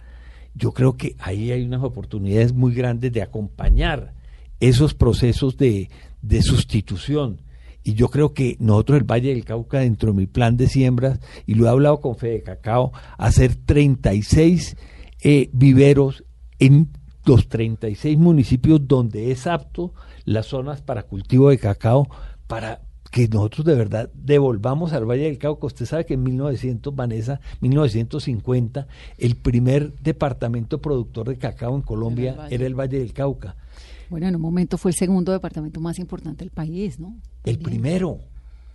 [0.55, 4.15] Yo creo que ahí hay unas oportunidades muy grandes de acompañar
[4.61, 5.91] esos procesos de,
[6.23, 7.43] de sustitución.
[7.83, 11.21] Y yo creo que nosotros, el Valle del Cauca, dentro de mi plan de siembras,
[11.47, 14.77] y lo he hablado con Fede Cacao, hacer 36
[15.23, 16.25] eh, viveros
[16.59, 16.91] en
[17.25, 19.93] los 36 municipios donde es apto
[20.25, 22.09] las zonas para cultivo de cacao,
[22.47, 25.67] para que nosotros de verdad devolvamos al Valle del Cauca.
[25.67, 28.87] Usted sabe que en 1900, Vanessa, 1950,
[29.19, 32.55] el primer departamento productor de cacao en Colombia Valle.
[32.55, 33.57] era el Valle del Cauca.
[34.09, 37.17] Bueno, en un momento fue el segundo departamento más importante del país, ¿no?
[37.45, 38.21] El primero.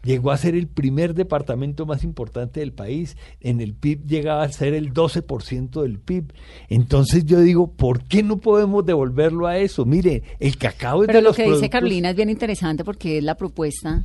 [0.03, 3.17] Llegó a ser el primer departamento más importante del país.
[3.39, 6.33] En el PIB llegaba a ser el 12% del PIB.
[6.69, 9.85] Entonces yo digo, ¿por qué no podemos devolverlo a eso?
[9.85, 13.19] Mire, el cacao es Pero de lo los que dice Carolina es bien interesante porque
[13.19, 14.03] es la propuesta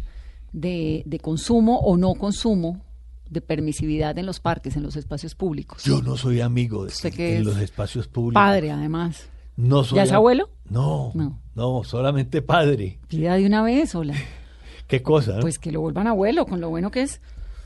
[0.52, 2.82] de, de consumo o no consumo
[3.30, 5.82] de permisividad en los parques, en los espacios públicos.
[5.84, 8.34] Yo no soy amigo de ¿Usted que en los espacios públicos.
[8.34, 9.28] Padre, además.
[9.56, 10.50] No soy ¿Ya es abuelo?
[10.68, 11.40] No, No.
[11.54, 12.98] no, solamente padre.
[13.08, 14.14] Pida de una vez, hola.
[14.88, 15.36] ¿Qué cosa?
[15.36, 15.40] no?
[15.40, 17.20] Pues que lo vuelvan abuelo, con lo bueno que es.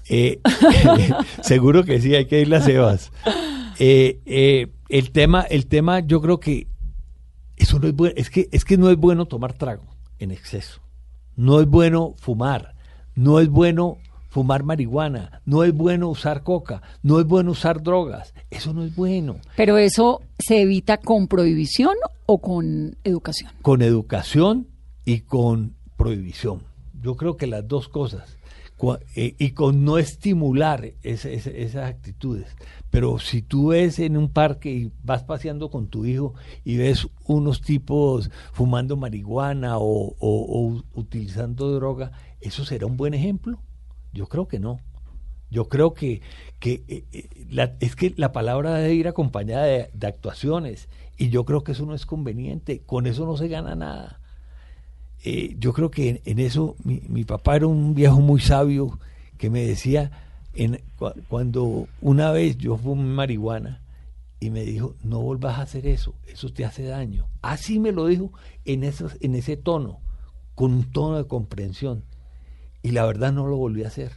[0.08, 0.40] Eh,
[1.42, 3.12] seguro que sí, hay que ir a Sebas.
[3.78, 6.66] Eh, eh, el tema, el tema, yo creo que
[7.56, 9.84] eso no es bueno, es que, es que no es bueno tomar trago
[10.18, 10.80] en exceso.
[11.36, 12.74] No es bueno fumar.
[13.14, 13.98] No es bueno
[14.30, 18.96] fumar marihuana, no es bueno usar coca, no es bueno usar drogas, eso no es
[18.96, 19.36] bueno.
[19.56, 21.94] Pero eso se evita con prohibición
[22.26, 23.52] o con educación.
[23.60, 24.68] Con educación
[25.04, 26.62] y con prohibición.
[27.02, 28.36] Yo creo que las dos cosas.
[29.14, 32.46] Eh, y con no estimular esas actitudes.
[32.88, 36.32] Pero si tú ves en un parque y vas paseando con tu hijo
[36.64, 43.12] y ves unos tipos fumando marihuana o, o- o utilizando droga, ¿eso será un buen
[43.12, 43.60] ejemplo?
[44.12, 44.80] Yo creo que no.
[45.50, 46.22] Yo creo que,
[46.60, 51.44] que eh, eh, la- es que la palabra debe ir acompañada de, actuaciones y yo
[51.44, 52.82] creo que eso no es conveniente.
[52.86, 54.20] Con eso no se gana nada.
[55.24, 58.98] Eh, yo creo que en, eso mi, papá era un viejo muy sabio
[59.36, 60.10] que me decía
[61.28, 63.82] cuando una vez yo fumé marihuana
[64.40, 67.26] y me dijo no vuelvas a hacer eso, eso te hace daño.
[67.42, 68.32] Así me lo dijo
[68.64, 70.00] en, esos, en ese tono,
[70.54, 72.04] con un tono de comprensión.
[72.82, 74.12] Y la verdad no lo volví a hacer.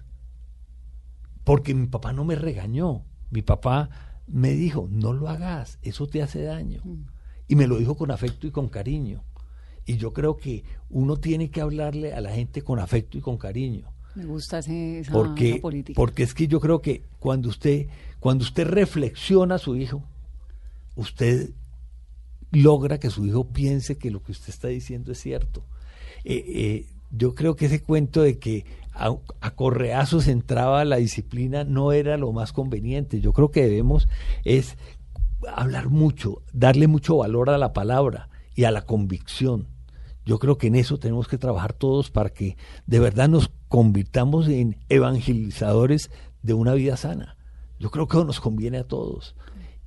[1.43, 3.03] Porque mi papá no me regañó.
[3.29, 3.89] Mi papá
[4.27, 6.81] me dijo, no lo hagas, eso te hace daño.
[7.47, 9.23] Y me lo dijo con afecto y con cariño.
[9.85, 13.37] Y yo creo que uno tiene que hablarle a la gente con afecto y con
[13.37, 13.91] cariño.
[14.15, 15.97] Me gusta ese, esa, Porque, esa política.
[15.97, 17.87] porque es que yo creo que cuando usted,
[18.19, 20.03] cuando usted reflexiona a su hijo,
[20.95, 21.49] usted
[22.51, 25.65] logra que su hijo piense que lo que usted está diciendo es cierto.
[26.23, 31.63] Eh, eh, yo creo que ese cuento de que a, a correazos entraba la disciplina
[31.63, 33.21] no era lo más conveniente.
[33.21, 34.07] Yo creo que debemos
[34.43, 34.77] es
[35.55, 39.67] hablar mucho, darle mucho valor a la palabra y a la convicción.
[40.25, 42.55] Yo creo que en eso tenemos que trabajar todos para que
[42.87, 46.09] de verdad nos convirtamos en evangelizadores
[46.41, 47.37] de una vida sana.
[47.79, 49.35] Yo creo que eso nos conviene a todos.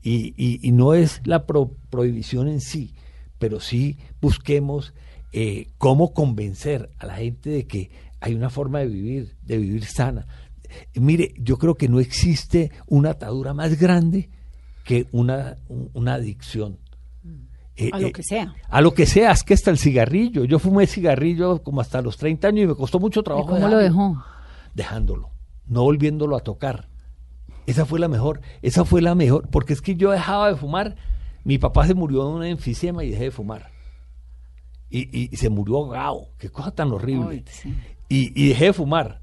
[0.02, 2.94] Y, y- y no es la pro- prohibición en sí,
[3.38, 4.94] pero sí busquemos
[5.32, 9.84] eh, cómo convencer a la gente de que hay una forma de vivir, de vivir
[9.84, 10.26] sana.
[10.94, 14.30] Eh, mire, yo creo que no existe una atadura más grande
[14.84, 16.78] que una, un- una adicción.
[17.76, 18.54] Eh, A lo eh, que sea.
[18.70, 20.44] A lo que sea, es que hasta el cigarrillo.
[20.44, 23.48] Yo fumé cigarrillo como hasta los 30 años y me costó mucho ¿Y trabajo.
[23.48, 24.16] cómo lo dejó?
[24.74, 25.30] Dejándolo,
[25.66, 26.88] no volviéndolo a tocar.
[27.66, 30.96] Esa fue la mejor, esa fue la mejor, porque es que yo dejaba de fumar.
[31.44, 33.70] Mi papá se murió de un enfisema y dejé de fumar.
[34.90, 37.28] Y, y- y se murió ahogado, qué cosa tan horrible.
[37.30, 37.74] Ay, sí.
[38.08, 39.20] Y, y dejé de fumar.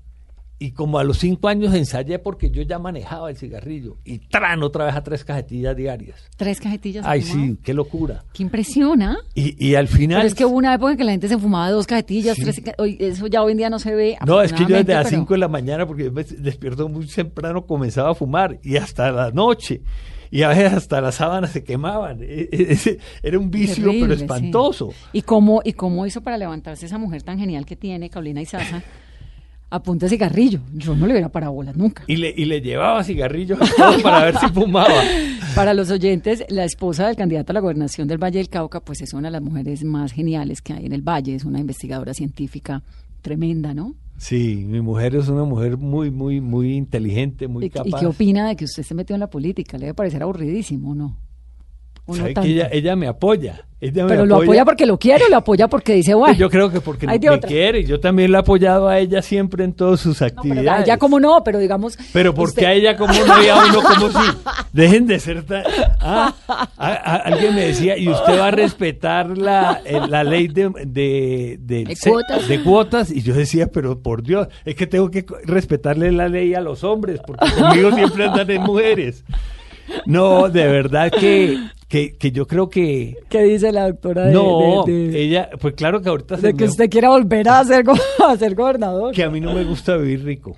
[0.59, 3.97] Y como a los cinco años ensayé porque yo ya manejaba el cigarrillo.
[4.05, 6.21] Y tran otra vez a tres cajetillas diarias.
[6.37, 7.05] Tres cajetillas.
[7.05, 8.23] Ay, sí, qué locura.
[8.33, 9.17] Qué impresión, ¿ah?
[9.35, 10.19] Y, y al final...
[10.19, 12.43] Pero es que hubo una época en que la gente se fumaba dos cajetillas, Sí.
[12.43, 12.61] tres,
[12.99, 14.15] eso ya hoy en día no se ve.
[14.25, 16.87] No, es que yo desde las pero- 5 de la mañana, porque yo me despierto
[16.87, 19.81] muy temprano, comenzaba a fumar y hasta la noche.
[20.33, 22.17] Y a veces hasta las sábanas se quemaban.
[22.21, 24.21] E- e- Era un vicio, Terrible, pero sí.
[24.23, 24.89] espantoso.
[25.13, 28.81] ¿Y cómo, ¿Y cómo hizo para levantarse esa mujer tan genial que tiene, Carolina Izaza,
[29.69, 30.59] a punta de cigarrillo?
[30.73, 32.03] Yo no le hubiera parabolas nunca.
[32.07, 35.03] Y le, y le llevaba cigarrillos a para ver si fumaba.
[35.55, 39.01] Para los oyentes, la esposa del candidato a la gobernación del Valle del Cauca, pues
[39.01, 42.15] es una de las mujeres más geniales que hay en el Valle, es una investigadora
[42.15, 42.81] científica
[43.21, 43.93] tremenda, ¿no?
[44.23, 47.99] Sí, mi mujer es una mujer muy, muy, muy inteligente, muy ¿Y, y capaz.
[47.99, 49.77] qué opina de que usted se metió en la política?
[49.77, 51.17] ¿Le debe parecer aburridísimo o no?
[52.05, 53.61] ¿O no ella, ella me apoya.
[53.79, 56.35] Ella me ¿Pero lo apoya porque lo quiere o lo apoya porque dice, bueno?
[56.37, 57.49] Yo creo que porque me otra.
[57.49, 57.83] quiere.
[57.83, 60.79] Yo también la he apoyado a ella siempre en todas sus No, pero actividades.
[60.81, 61.97] a ella como no, pero digamos...
[62.13, 64.31] Pero ¿por qué usted- a ella como no y a uno como sí?
[64.71, 65.63] Dejen de ser tan...
[65.99, 66.33] Ah,
[67.25, 71.97] alguien me decía, ¿y usted va a respetar la, eh, la ley de, de, De
[72.01, 72.47] cuotas.
[72.47, 73.11] de cuotas?
[73.11, 76.83] Y yo decía, pero por Dios, es que tengo que respetarle la ley a los
[76.85, 79.23] hombres, porque conmigo siempre andan en mujeres.
[80.05, 83.17] No, de verdad que, que, que yo creo que...
[83.29, 86.53] ¿Qué dice la doctora de, No, de- de- ella, pues claro que ahorita se de
[86.53, 87.93] que me- usted quiera volver a ser, go-
[88.27, 89.13] a ser gobernador?
[89.13, 90.55] que a mí no me gusta vivir rico,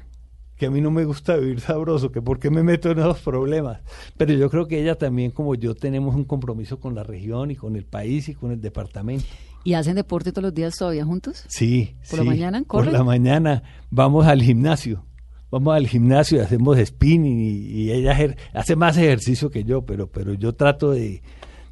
[0.58, 3.20] que a mí no me gusta vivir sabroso, que por qué me meto en esos
[3.20, 3.80] problemas.
[4.18, 7.56] Pero yo creo que ella también, como yo, tenemos un compromiso con la región y
[7.56, 9.26] con el país y con el departamento.
[9.64, 11.44] ¿Y hacen deporte todos los días todavía juntos?
[11.48, 12.94] Sí, ¿Por la mañana Por corren?
[12.94, 15.04] la mañana vamos al gimnasio.
[15.51, 17.51] Vamos al gimnasio y hacemos spinning y,
[17.84, 18.17] y ella
[18.53, 21.21] hace más ejercicio que yo, pero, pero yo trato de...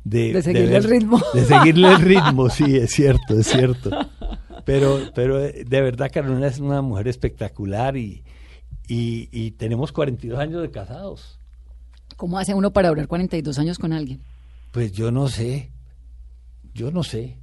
[0.03, 1.21] De seguirle el ritmo.
[1.33, 3.89] De seguirle el ritmo, sí, es cierto, es cierto.
[4.65, 8.23] Pero, pero eh, de verdad Carolina es una mujer espectacular y,
[8.87, 11.39] y, y tenemos 42 años de casados.
[12.17, 14.21] ¿Cómo hace uno para durar 42 años con alguien?
[14.71, 15.71] Pues yo no sé,
[16.73, 17.37] yo no sé.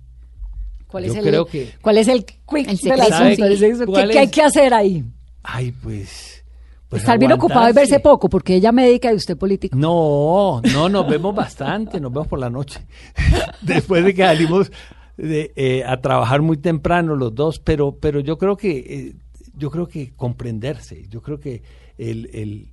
[0.87, 4.11] ¿Cuál Yo es el, creo que- ¿cuál es el quick El.
[4.11, 5.05] ¿Qué, hay que hacer ahí?
[5.43, 6.45] Ay, pues...
[6.89, 9.77] pues Estar bien ocupado y verse poco, porque ella médica y usted político.
[9.77, 12.81] No, no, nos vemos bastante, nos vemos por la noche.
[13.63, 14.71] Después de que salimos
[15.17, 19.15] de, eh, a trabajar muy temprano los dos, pero, pero yo creo que eh,
[19.55, 21.63] yo creo que comprenderse, yo creo que
[21.99, 22.73] el, el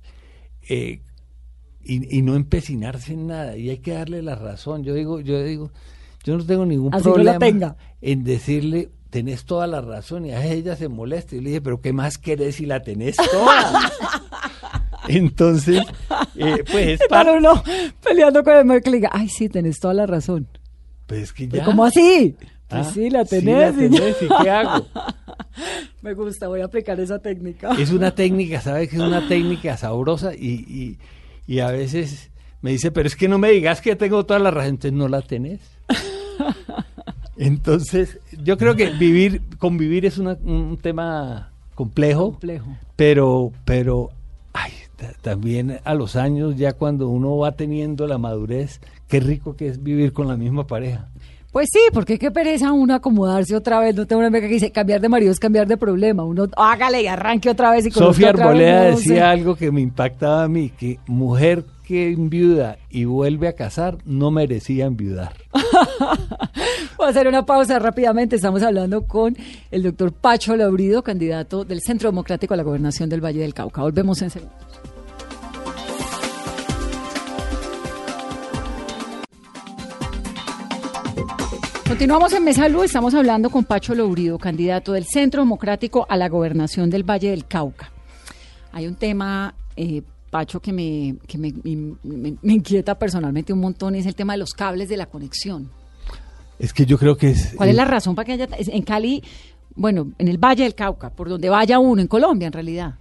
[0.68, 1.02] eh,
[1.84, 4.84] y, y no empecinarse en nada, y hay que darle la razón.
[4.84, 5.70] Yo digo, yo digo,
[6.24, 7.76] yo no tengo ningún Así no la problema tenga.
[8.00, 11.36] en decirle, tenés toda la razón, y a ella se molesta.
[11.36, 13.90] Y le dije, pero ¿qué más querés si la tenés toda?
[15.08, 15.82] Entonces,
[16.36, 17.62] eh, pues es Para uno
[18.02, 20.46] peleando con el le diga, ay, sí, tenés toda la razón.
[21.06, 21.64] Pues es que Pues, ya.
[21.64, 22.36] ¿Cómo así?
[22.68, 23.74] Pues Ah, sí, la sí, tenés.
[23.74, 24.86] la tenés, ¿y qué hago?
[26.02, 27.70] Me gusta, voy a aplicar esa técnica.
[27.78, 28.90] Es una técnica, ¿sabes?
[28.90, 30.98] Que es una técnica sabrosa y, y,
[31.46, 32.30] y a veces
[32.60, 35.08] me dice, pero es que no me digas que tengo toda la razón, entonces no
[35.08, 35.60] la tenés.
[37.38, 42.66] Entonces, yo creo que vivir, convivir es una- un tema complejo, Complejo.
[42.96, 44.10] pero, pero,
[44.52, 49.54] ay, ta- también a los años, ya cuando uno va teniendo la madurez, qué rico
[49.56, 51.08] que es vivir con la misma pareja.
[51.52, 53.94] Pues sí, porque qué pereza uno acomodarse otra vez.
[53.94, 56.22] No tengo una amiga que dice cambiar de marido es cambiar de problema.
[56.22, 59.20] Uno hágale y arranque otra vez y Sofía vez, Arboleda no decía sé.
[59.22, 64.30] algo que me impactaba a mí, que mujer que enviuda y vuelve a casar no
[64.30, 65.32] merecía enviudar.
[66.98, 68.36] Voy a hacer una pausa rápidamente.
[68.36, 69.34] Estamos hablando con
[69.70, 73.80] el doctor Pacho Laurido, candidato del Centro Democrático a la Gobernación del Valle del Cauca.
[73.80, 74.58] Volvemos en segundos.
[81.88, 86.28] Continuamos en Mesa Luz, estamos hablando con Pacho Laurido, candidato del Centro Democrático a la
[86.28, 87.90] Gobernación del Valle del Cauca.
[88.72, 93.94] Hay un tema, eh, Pacho, que, me, que me, me- me inquieta personalmente un montón,
[93.94, 95.70] es el tema de los cables de la conexión.
[96.58, 97.54] Es que yo creo que es...
[97.56, 99.22] ¿Cuál es la razón para que haya en Cali,
[99.74, 102.94] bueno, en el Valle del Cauca, por donde vaya uno, en Colombia en realidad?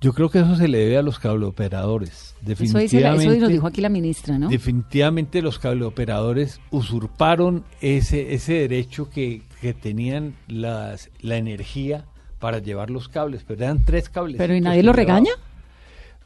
[0.00, 2.34] Yo creo que eso se le debe a los cableoperadores.
[2.46, 4.48] Eso, dice la- Definitivamente, eso nos dijo aquí la ministra, ¿no?
[4.50, 12.04] definitivamente los cableoperadores usurparon ese, ese derecho que, que tenían las, la energía
[12.38, 14.36] para llevar los cables, pero eran tres cables.
[14.36, 15.32] Pero ¿y nadie lo regaña?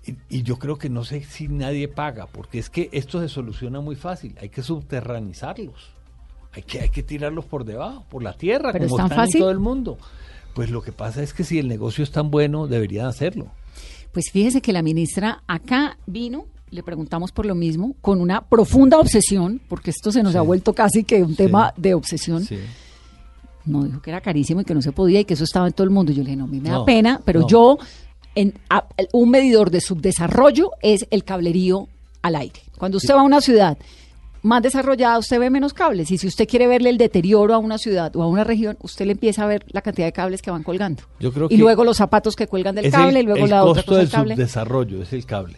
[0.08, 3.28] Y, y yo creo que no sé si nadie paga, porque es que esto se
[3.28, 4.34] soluciona muy fácil.
[4.40, 5.90] Hay que subterranizarlos.
[6.52, 9.18] Hay que, hay que tirarlos por debajo, por la tierra, Pero como es tan están
[9.26, 9.36] fácil.
[9.36, 9.98] en todo el mundo.
[10.54, 13.48] Pues lo que pasa es que si el negocio es tan bueno, deberían hacerlo.
[14.12, 18.98] Pues fíjese que la ministra acá vino, le preguntamos por lo mismo, con una profunda
[18.98, 20.38] obsesión, porque esto se nos Sí.
[20.38, 21.36] ha vuelto casi que un Sí.
[21.36, 22.42] tema de obsesión.
[22.44, 22.58] Sí.
[23.66, 25.74] No dijo que era carísimo y que no se podía y que eso estaba en
[25.74, 26.10] todo el mundo.
[26.12, 27.48] Yo le dije, no, a mí me da pena, pero no.
[27.48, 27.78] yo,
[28.40, 31.88] en, a- un medidor de subdesarrollo es el cablerío
[32.22, 32.60] al aire.
[32.78, 33.76] Cuando usted va a una ciudad
[34.42, 36.10] más desarrollada, usted ve menos cables.
[36.12, 39.06] Y si usted quiere verle el deterioro a una ciudad o a una región, usted
[39.06, 41.02] le empieza a ver la cantidad de cables que van colgando.
[41.18, 43.64] Yo creo y luego los zapatos que cuelgan del cable, el, y luego el la
[43.64, 44.34] otra cosa del cable.
[44.36, 45.56] subdesarrollo, es el cable.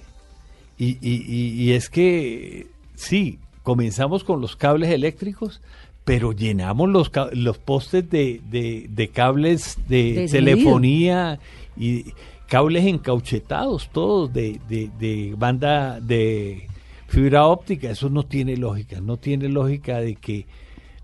[0.79, 5.61] Y, y- y- y es que, sí, comenzamos con los cables eléctricos,
[6.07, 10.31] pero llenamos los, los postes de, de- de cables de Desmedido.
[10.31, 11.39] telefonía
[11.77, 12.07] y
[12.51, 16.67] cables encauchetados, todos de, de- de banda de
[17.07, 17.91] fibra óptica.
[17.91, 20.47] Eso no tiene lógica, no tiene lógica de que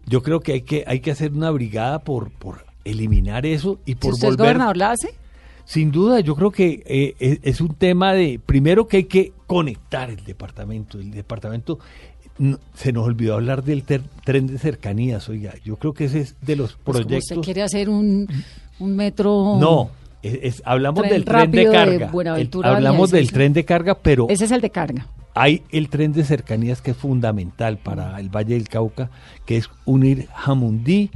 [0.07, 3.93] yo creo que hay que, hay que hacer una brigada por, por eliminar eso y
[3.93, 5.15] Si por usted es volver gobernador, ¿la hace?
[5.65, 9.33] sin duda, yo creo que eh, es, es un tema de, primero que hay que
[9.49, 10.99] conectar el departamento.
[11.01, 11.79] El departamento,
[12.39, 16.21] no- se nos olvidó hablar del ter- tren de cercanías, oiga, yo creo que ese
[16.21, 17.31] es de los Pues como proyectos.
[17.39, 18.29] usted quiere hacer un,
[18.79, 19.57] un metro...
[19.61, 19.91] No,
[20.27, 22.11] es- es- hablamos Tren del tren de carga.
[22.39, 25.07] El- hablamos del tren de carga, pero Ese es el de carga.
[25.35, 29.11] hay el tren de cercanías que es fundamental para el Valle del Cauca,
[29.45, 31.11] que es unir Jamundí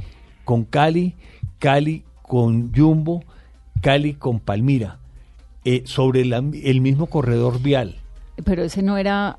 [0.45, 1.15] con Cali,
[1.59, 3.23] Cali con Yumbo,
[3.81, 4.99] Cali con Palmira,
[5.65, 7.95] eh, sobre la- el mismo corredor vial.
[8.43, 9.37] Pero ese no era...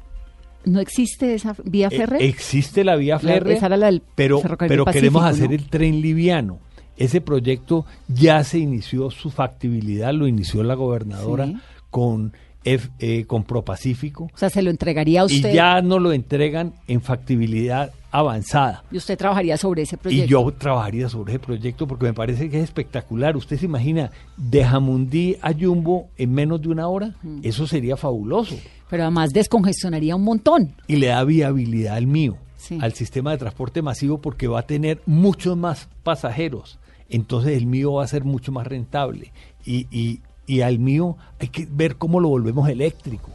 [0.64, 2.20] ¿No existe esa vía Eh, férrea?
[2.20, 5.54] existe la vía La- férrea, esa era la del pero, queremos Pacífico, hacer ¿no?
[5.56, 6.60] el tren liviano.
[7.02, 11.56] Ese proyecto ya se inició su factibilidad, lo inició la gobernadora Sí.
[11.90, 12.32] con,
[12.64, 14.24] F- eh, con ProPacífico.
[14.32, 18.84] O sea, se lo entregaría a usted y ya nos lo entregan en factibilidad avanzada.
[18.92, 20.26] y usted trabajaría sobre ese proyecto.
[20.26, 23.36] Y yo trabajaría sobre ese proyecto porque me parece que es espectacular.
[23.36, 28.54] Usted se imagina de Jamundí a Jumbo en menos de una hora, eso sería fabuloso.
[28.90, 30.74] Pero además descongestionaría un montón.
[30.86, 32.78] Y le da viabilidad al mío, Sí.
[32.80, 36.78] al sistema de transporte masivo, porque va a tener muchos más pasajeros.
[37.12, 39.32] Entonces el mío va a ser mucho más rentable.
[39.66, 43.30] Y, y, y al mío hay que ver cómo lo volvemos eléctrico.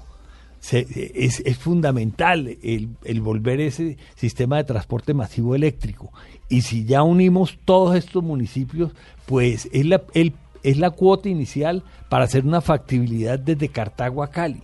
[0.71, 6.11] Es, es fundamental el, el volver ese sistema de transporte masivo eléctrico.
[6.49, 8.91] Y si ya unimos todos estos municipios,
[9.27, 10.01] pues es la,
[10.63, 14.63] es la cuota inicial para hacer una factibilidad desde Cartago a Cali,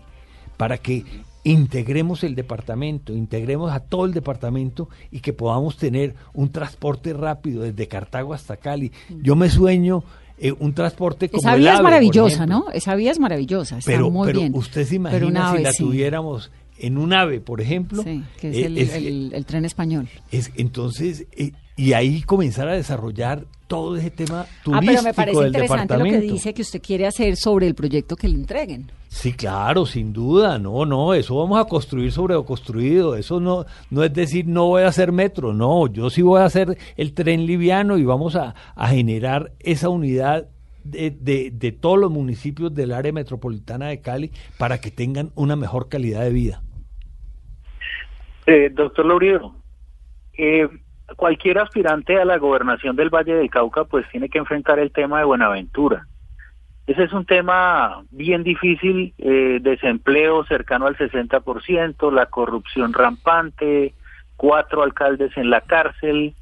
[0.57, 1.05] para que
[1.43, 7.63] integremos el departamento, integremos a todo el departamento y que podamos tener un transporte rápido
[7.63, 8.91] desde Cartago hasta Cali.
[9.21, 10.03] Yo me sueño
[10.37, 12.45] eh, un transporte como Esa vía es AVE, maravillosa.
[12.45, 12.65] ¿no?
[12.73, 14.55] Esa vía es maravillosa, está Pero, muy pero bien.
[14.55, 15.83] usted se Pero imagina una si la sí.
[15.83, 18.01] tuviéramos en un AVE, por ejemplo.
[18.03, 20.09] Sí, que es, eh, el, es- el- el tren español.
[20.31, 25.13] es- entonces, eh, y ahí comenzar a desarrollar todo ese tema Ah, turístico pero me
[25.13, 28.35] parece del interesante lo que dice que usted quiere hacer sobre el proyecto que le
[28.35, 28.91] entreguen.
[29.13, 33.63] Sí, claro, sin duda, no, no, eso vamos a construir sobre lo construido, eso no,
[33.91, 37.13] no es decir no voy a hacer metro, no, yo sí voy a hacer el
[37.13, 40.47] tren liviano y vamos a, a generar esa unidad
[40.83, 45.55] de, de, de todos los municipios del área metropolitana de Cali para que tengan una
[45.55, 46.63] mejor calidad de vida.
[48.47, 49.53] Eh, doctor Laurido,
[50.35, 50.67] eh,
[51.15, 55.19] cualquier aspirante a la gobernación del Valle del Cauca pues tiene que enfrentar el tema
[55.19, 56.07] de Buenaventura.
[56.85, 63.93] Ese es un tema bien difícil, eh, desempleo cercano al 60%, la corrupción rampante,
[64.35, 66.35] cuatro alcaldes en la cárcel,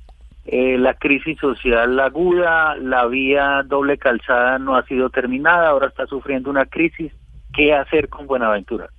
[0.45, 6.07] eh, la crisis social aguda, la vía doble calzada no ha sido terminada, ahora está
[6.07, 7.11] sufriendo una crisis.
[7.53, 8.89] ¿Qué hacer con Buenaventura?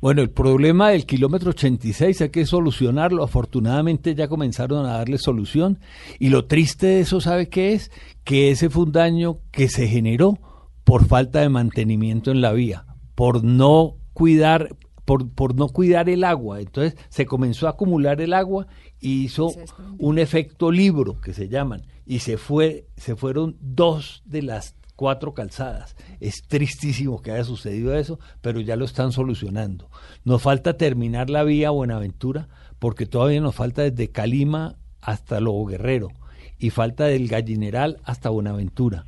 [0.00, 3.24] Bueno, el problema del kilómetro 86 hay que solucionarlo.
[3.24, 5.78] Afortunadamente ya comenzaron a darle solución.
[6.20, 7.90] Y lo triste de eso, ¿sabe qué es?
[8.22, 10.38] Que ese fue un daño que se generó
[10.84, 16.24] por falta de mantenimiento en la vía, por no cuidar, por, por no cuidar el
[16.24, 16.60] agua.
[16.60, 18.66] Entonces se comenzó a acumular el agua
[19.00, 19.50] y hizo
[19.98, 21.82] un efecto libro que se llaman.
[22.06, 25.96] Y se fue, se fueron dos de las cuatro calzadas.
[26.20, 29.90] Es tristísimo que haya sucedido eso, pero ya lo están solucionando.
[30.24, 36.08] Nos falta terminar la vía Buenaventura, porque todavía nos falta desde Calima hasta Lobo Guerrero,
[36.58, 39.06] y falta del Gallineral hasta Buenaventura,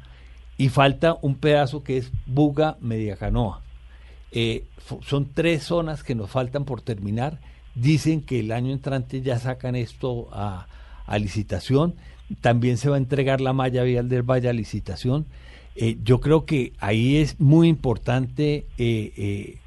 [0.59, 3.63] y falta un pedazo que es Buga Mediacanoa.
[4.33, 4.65] Eh,
[5.03, 7.39] son tres zonas que nos faltan por terminar.
[7.75, 10.67] Dicen que el año entrante ya sacan esto a,
[11.07, 11.95] a licitación.
[12.41, 15.27] También se va a entregar la malla vial del Valle a licitación.
[15.77, 19.59] Eh, yo creo que ahí es muy importante eh, eh,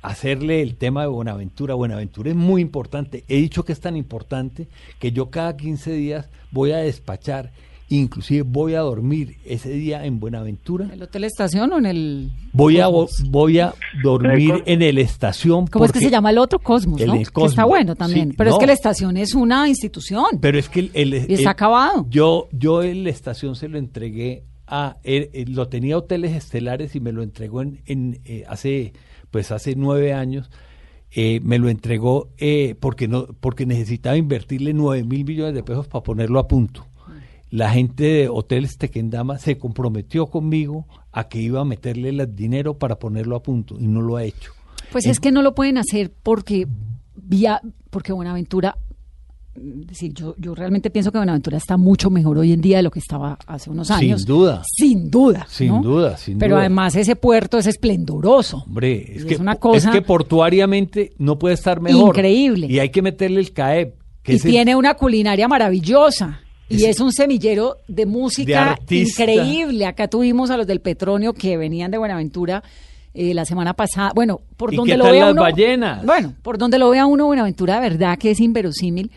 [0.00, 1.74] hacerle el tema de Buenaventura.
[1.74, 3.24] Buenaventura es muy importante.
[3.26, 4.68] He dicho que es tan importante
[5.00, 7.50] que yo cada 15 días voy a despachar,
[7.96, 10.84] inclusive voy a dormir ese día en Buenaventura.
[10.86, 13.30] ¿En el hotel estación o en el Voy a, vo- Cosmos?
[13.30, 14.68] voy a dormir Cosmos.
[14.68, 15.66] en el estación.
[15.66, 16.58] ¿Cómo es que se llama el otro?
[16.58, 17.66] Cosmos, El Que está Cosmos.
[17.68, 18.30] bueno también.
[18.30, 20.26] Sí, pero es que la estación es una institución.
[20.40, 22.06] Pero es que el, el- Y está el- acabado.
[22.10, 26.94] Yo, yo en la estación se lo entregué a él, él lo tenía hoteles estelares
[26.96, 28.92] y me lo entregó en, en, eh, hace
[29.30, 30.50] pues hace nueve años.
[31.14, 35.86] eh, me lo entregó eh, porque no porque necesitaba invertirle nueve mil millones de pesos
[35.86, 36.86] para ponerlo a punto.
[37.52, 42.78] La gente de Hoteles Tequendama se comprometió conmigo a que iba a meterle el dinero
[42.78, 44.52] para ponerlo a punto y no lo ha hecho.
[44.90, 46.66] Pues es que no lo pueden hacer porque
[47.14, 48.78] vía, porque Buenaventura,
[49.54, 52.90] decir, yo, yo realmente pienso que Buenaventura está mucho mejor hoy en día de lo
[52.90, 54.24] que estaba hace unos Sin años.
[54.24, 54.62] duda.
[54.66, 55.46] Sin duda.
[55.46, 55.82] Sin ¿no?
[55.82, 56.60] duda, sin Pero duda.
[56.62, 58.64] además ese puerto es esplendoroso.
[58.66, 62.08] Hombre, es Y que, es una cosa- es que portuariamente no puede estar mejor.
[62.16, 62.66] Increíble.
[62.70, 63.94] Y hay que meterle el CAEP.
[64.22, 66.40] Que y el- tiene una culinaria maravillosa.
[66.68, 69.84] Y es un semillero de música De increíble.
[69.86, 72.62] Acá tuvimos a los del Petronio que venían de Buenaventura
[73.14, 74.12] eh, la semana pasada.
[74.14, 75.42] Bueno, por ¿Y donde qué lo tal vea las uno.
[75.42, 76.06] ballenas?
[76.06, 79.10] Bueno, por donde lo vea uno, Buenaventura, de verdad que es inverosímil,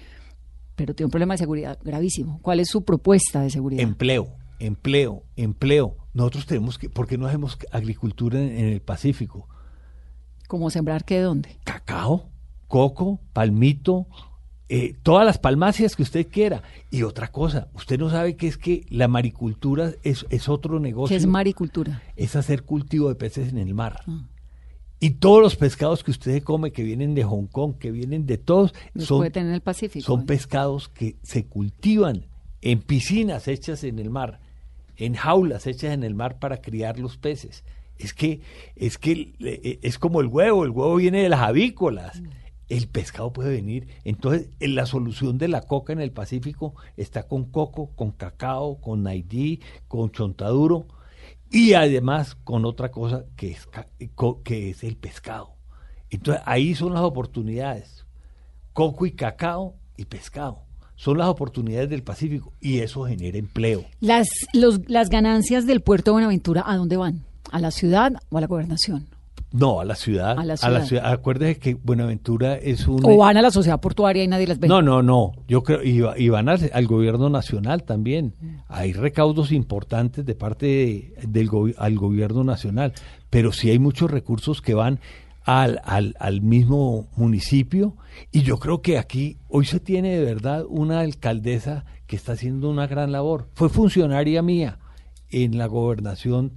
[0.76, 2.40] pero tiene un problema de seguridad gravísimo.
[2.42, 3.82] ¿Cuál es su propuesta de seguridad?
[3.82, 4.28] Empleo,
[4.60, 5.96] empleo, empleo.
[6.14, 9.48] Nosotros tenemos que, ¿por qué no hacemos agricultura en, en el Pacífico?
[10.50, 11.58] ¿Cómo sembrar qué dónde?
[11.64, 12.30] Cacao,
[12.68, 14.08] coco, palmito,
[14.68, 16.64] eh, todas las palmacias que usted quiera.
[16.90, 21.14] Y otra cosa, usted no sabe que es que la maricultura es, es otro negocio.
[21.14, 22.02] ¿Qué es maricultura?
[22.16, 24.02] es hacer cultivo de peces en el mar.
[24.08, 24.26] Ah.
[25.00, 28.38] Y todos los pescados que usted come, que vienen de Hong Kong, que vienen de
[28.38, 30.06] todos, Los son, puede tener en el Pacífico.
[30.06, 30.26] son ¿eh?
[30.26, 32.26] pescados que se cultivan
[32.62, 34.40] en piscinas hechas en el mar,
[34.98, 37.64] en jaulas hechas en el mar para criar los peces.
[37.98, 38.42] Es que
[38.76, 42.22] es que eh, es como el huevo, el huevo viene de las avícolas.
[42.70, 43.88] El pescado puede venir.
[44.04, 48.82] Entonces, en la solución de la coca en el Pacífico está con coco, con cacao,
[48.82, 50.88] con naidí, con chontaduro
[51.52, 53.68] y además con otra cosa que es,
[54.16, 55.52] co- que es el pescado.
[56.10, 58.06] Entonces, ahí son las oportunidades
[58.74, 60.60] coco y cacao y pescado.
[60.98, 63.86] Son las oportunidades del Pacífico y eso genera empleo.
[64.00, 67.26] Las, los, las ganancias del puerto de Buenaventura, ¿a dónde van?
[67.52, 69.06] ¿A la ciudad o a la gobernación?
[69.58, 70.38] No, a la ciudad.
[70.38, 70.44] A
[70.80, 71.12] la ciudad.
[71.12, 73.00] Acuérdese que Buenaventura es un...
[73.06, 74.68] ¿O van a la sociedad portuaria y nadie las ve?
[74.68, 75.32] No, no, no.
[75.48, 78.34] Yo creo y, va- y van al, al gobierno nacional también.
[78.68, 82.94] Hay recaudos importantes de parte de- del al gobierno nacional,
[83.30, 85.00] pero sí hay muchos recursos que van
[85.46, 87.96] al, al, al mismo municipio
[88.32, 92.70] y yo creo que aquí hoy se tiene de verdad una alcaldesa que está haciendo
[92.70, 93.48] una gran labor.
[93.54, 94.80] Fue funcionaria mía
[95.30, 96.54] en la gobernación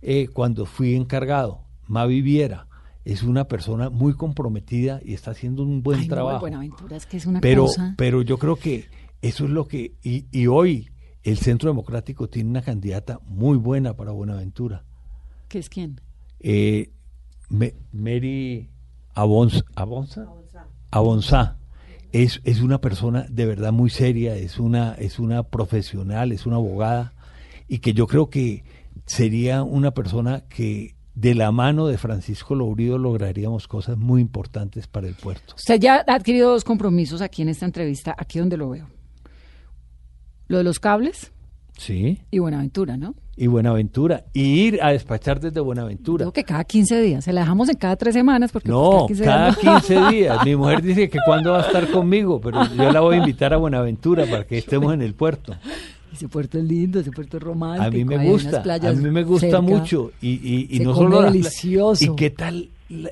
[0.00, 1.62] eh, cuando fui encargado.
[1.90, 2.68] Mavi Viera
[3.04, 6.40] es una persona muy comprometida y está haciendo un buen Ay, no, trabajo.
[6.40, 7.94] Buenaventura, es que es una pero, cosa.
[7.98, 8.86] pero yo creo que
[9.22, 9.94] eso es lo que...
[10.04, 10.88] Y, y hoy
[11.24, 14.84] el Centro Democrático tiene una candidata muy buena para Buenaventura.
[15.48, 16.00] ¿Qué es quién?
[16.38, 16.90] Eh,
[17.48, 18.70] Me- Mary
[19.16, 20.26] Abons- Abonza,
[20.92, 21.56] Abonza.
[22.12, 26.56] Es, es una persona de verdad muy seria, es una, es una profesional, es una
[26.56, 27.14] abogada,
[27.68, 28.62] y que yo creo que
[29.06, 35.08] sería una persona que de la mano de Francisco Lourido lograríamos cosas muy importantes para
[35.08, 35.54] el puerto.
[35.56, 38.86] Usted ya ha adquirido dos compromisos aquí en esta entrevista, aquí donde lo veo.
[40.48, 41.32] Lo de los cables
[41.76, 42.20] Sí.
[42.30, 43.14] y Buenaventura, ¿no?
[43.36, 44.24] Y Buenaventura.
[44.34, 46.24] Y ir a despachar desde Buenaventura.
[46.24, 47.24] Digo que cada 15 días.
[47.24, 49.56] Se la dejamos en cada tres semanas porque No, pues, cada días
[49.86, 50.44] 15 días.
[50.44, 53.54] Mi mujer dice que cuándo va a estar conmigo, pero yo la voy a invitar
[53.54, 55.54] a Buenaventura para que estemos en el puerto.
[56.12, 57.86] Ese puerto es lindo, ese puerto es romántico.
[57.86, 59.60] A mí me gusta, a mí me gusta cerca.
[59.60, 60.10] mucho.
[60.20, 62.04] Y, y, y no solo delicioso.
[62.12, 62.68] ¿Y qué tal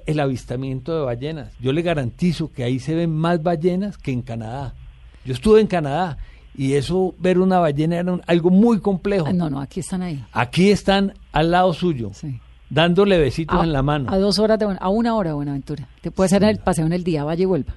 [0.07, 1.53] el avistamiento de ballenas?
[1.61, 4.75] Yo le garantizo que ahí se ven más ballenas que en Canadá.
[5.25, 6.19] Yo estuve en Canadá
[6.57, 9.27] y eso, ver una ballena era un- algo muy complejo.
[9.29, 10.25] Ah, No, no, aquí están ahí.
[10.33, 12.41] Aquí están al lado suyo, Sí.
[12.69, 14.11] dándole besitos A, en la mano.
[14.11, 15.87] a dos horas de a una hora de Buenaventura.
[16.01, 17.75] Te puede hacer el paseo en el día, vaya y vuelva.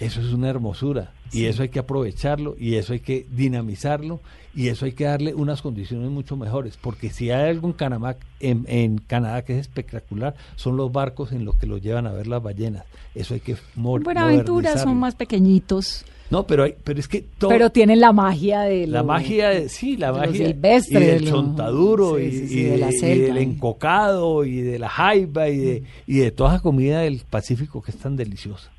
[0.00, 4.20] Eso es una hermosura y eso hay que aprovecharlo y eso hay que dinamizarlo
[4.54, 8.16] y eso hay que darle unas condiciones mucho mejores porque si hay algo en Canadá,
[8.40, 12.12] en, en Canadá que es espectacular son los barcos en los que los llevan a
[12.12, 12.84] ver las ballenas.
[13.14, 17.22] Eso hay que mor- En Buenaventura son más pequeñitos, No, pero hay, pero es que
[17.36, 21.04] todo pero tienen la magia de la magia, de- sí, la de magia silvestre, y
[21.06, 25.48] de del lo- chontaduro sí, y, sí, y de del encocado y de la jaiba
[25.48, 28.70] y de, y de toda esa comida del Pacífico que es tan deliciosa.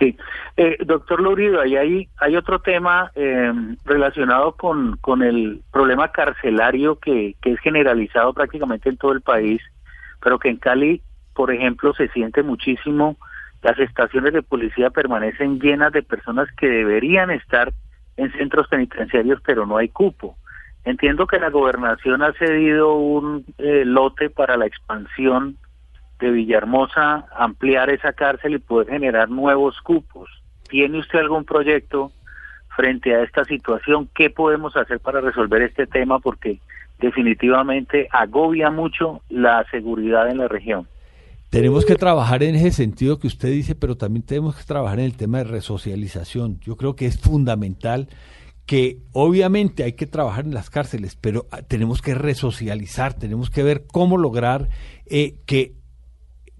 [0.00, 0.16] Sí,
[0.56, 3.52] eh, doctor Lourido, ahí hay, hay otro tema eh,
[3.84, 9.60] relacionado con, con el problema carcelario que, que es generalizado prácticamente en todo el país,
[10.22, 11.02] pero que en Cali,
[11.34, 13.18] por ejemplo, se siente muchísimo.
[13.62, 17.70] Las estaciones de policía permanecen llenas de personas que deberían estar
[18.16, 20.38] en centros penitenciarios, pero no hay cupo.
[20.84, 25.58] Entiendo que la gobernación ha cedido un eh, lote para la expansión
[26.20, 30.28] de Villahermosa, ampliar esa cárcel y poder generar nuevos cupos.
[30.68, 32.12] ¿Tiene usted algún proyecto
[32.76, 34.08] frente a esta situación?
[34.14, 36.18] ¿Qué podemos hacer para resolver este tema?
[36.20, 36.60] Porque
[37.00, 40.86] definitivamente agobia mucho la seguridad en la región.
[41.48, 45.06] Tenemos que trabajar en ese sentido que usted dice, pero también tenemos que trabajar en
[45.06, 46.60] el tema de resocialización.
[46.60, 48.08] Yo creo que es fundamental
[48.66, 53.64] que obviamente hay que trabajar en las cárceles, pero ah, tenemos que resocializar, tenemos que
[53.64, 54.68] ver cómo lograr
[55.06, 55.79] eh, que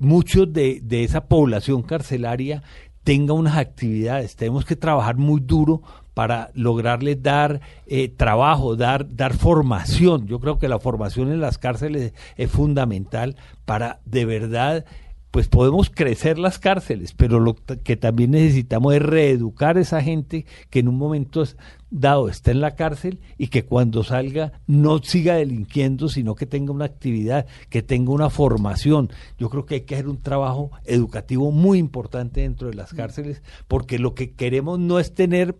[0.01, 2.63] muchos de, de esa población carcelaria
[3.05, 4.37] tenga unas actividades.
[4.37, 5.83] Tenemos que trabajar muy duro
[6.15, 10.27] para lograrles dar eh, trabajo, dar, dar formación.
[10.27, 14.85] Yo creo que la formación en las cárceles es fundamental para de verdad,
[15.31, 20.45] pues podemos crecer las cárceles, pero lo que también necesitamos es reeducar a esa gente
[20.71, 21.45] que en un momento
[21.91, 26.73] dado está en la cárcel y que cuando salga no siga delinquiendo, sino que tenga
[26.73, 29.11] una actividad, que tenga una formación.
[29.39, 33.43] Yo creo que hay que hacer un trabajo educativo muy importante dentro de las cárceles,
[33.69, 35.57] porque lo que queremos no es tener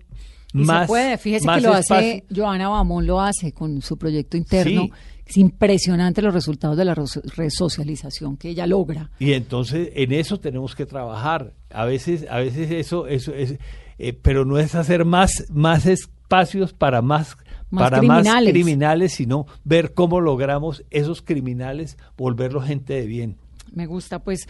[0.53, 0.83] Y más.
[0.83, 1.97] se puede, fíjese más que lo espacio.
[1.97, 4.83] hace, Joana Bamón lo hace con su proyecto interno.
[4.85, 4.93] Sí.
[5.27, 9.11] Es impresionante los resultados de la res- resocialización que ella logra.
[9.21, 11.53] Y entonces en eso tenemos que trabajar.
[11.73, 13.55] A veces, a veces eso, eso es,
[13.99, 15.87] eh, pero no es hacer más, más
[16.31, 17.37] espacios para más,
[17.71, 18.33] Más para criminales.
[18.45, 23.37] más criminales, sino ver cómo logramos esos criminales volverlos gente de bien.
[23.73, 24.49] Me gusta, pues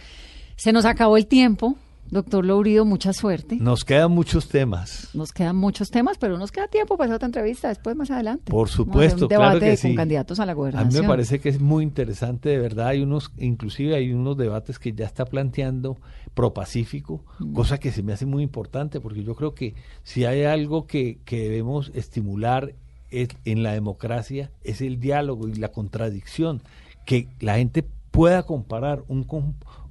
[0.55, 1.75] se nos acabó el tiempo.
[2.11, 3.55] Doctor Lourido, mucha suerte.
[3.61, 5.07] Nos quedan muchos temas.
[5.13, 8.51] Nos quedan muchos temas, pero nos queda tiempo para hacer otra entrevista después, más adelante.
[8.51, 9.95] Por supuesto, un debate claro que con sí.
[9.95, 11.01] candidatos a la A mí gobernación.
[11.03, 12.87] me parece que es muy interesante, de verdad.
[12.87, 15.97] Hay unos, inclusive hay unos debates que ya está planteando
[16.33, 17.53] Propacífico, Mm.
[17.53, 19.73] cosa que se me hace muy importante, porque yo creo que
[20.03, 22.73] si hay algo que, que debemos estimular
[23.11, 26.61] es- en la democracia es el diálogo y la contradicción,
[27.05, 29.25] que la gente pueda comparar un,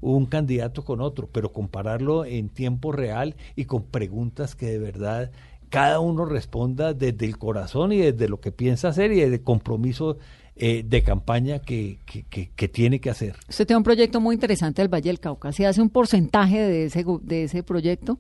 [0.01, 5.31] un candidato con otro, pero compararlo en tiempo real y con preguntas que de verdad
[5.69, 9.43] cada uno responda desde el corazón y desde lo que piensa hacer y desde el
[9.43, 10.17] compromiso
[10.63, 13.35] eh, de campaña que, que- que- que tiene que hacer.
[13.49, 15.53] Usted tiene un proyecto muy interesante del Valle del Cauca.
[15.53, 18.19] Si hace un porcentaje de ese, de ese proyecto,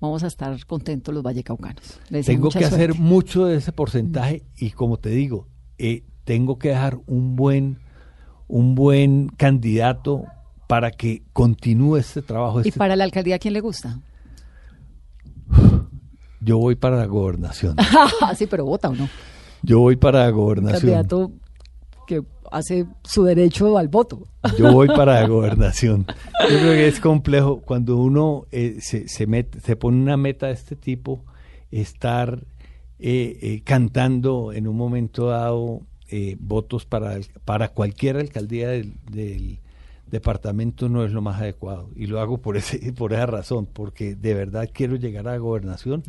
[0.00, 1.98] vamos a estar contentos los vallecaucanos.
[2.08, 6.58] Le deseo Tengo que hacer mucho de ese porcentaje y como te digo, eh, tengo
[6.60, 7.78] que dejar un buen,
[8.46, 10.26] un buen candidato
[10.68, 12.60] para que continúe este trabajo.
[12.60, 13.98] ¿Y este- para la alcaldía quién le gusta?
[16.40, 17.76] Yo voy para la gobernación.
[18.36, 19.08] sí, pero vota o no.
[19.62, 20.80] Yo voy para la gobernación.
[20.80, 21.32] Candidato
[22.10, 24.26] que hace su derecho al voto.
[24.58, 26.06] Yo voy para la gobernación.
[26.08, 30.48] Yo creo que es complejo cuando uno eh, se, se, mete, se pone una meta
[30.48, 31.24] de este tipo,
[31.70, 32.44] estar
[32.98, 38.94] eh, eh, cantando en un momento dado eh, votos para, el- para cualquier alcaldía del,
[39.08, 39.60] del
[40.10, 41.88] departamento no es lo más adecuado.
[41.94, 45.38] Y lo hago por, ese, por esa razón, porque de verdad quiero llegar a la
[45.38, 46.02] gobernación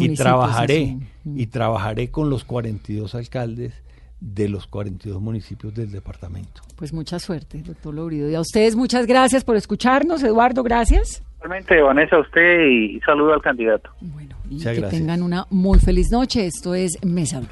[0.00, 3.72] y trabajaré, y trabajaré con los 42 alcaldes
[4.20, 6.62] de los 42 municipios del departamento.
[6.76, 8.30] Pues mucha suerte, doctor Lourido.
[8.30, 10.22] Y a ustedes muchas gracias por escucharnos.
[10.22, 11.22] Eduardo, gracias.
[11.40, 13.90] Realmente, Vanessa, a usted y saludo al candidato.
[14.00, 15.00] Bueno, y Muchas que gracias.
[15.00, 16.46] tengan una muy feliz noche.
[16.46, 17.48] Esto es Mesa Blue.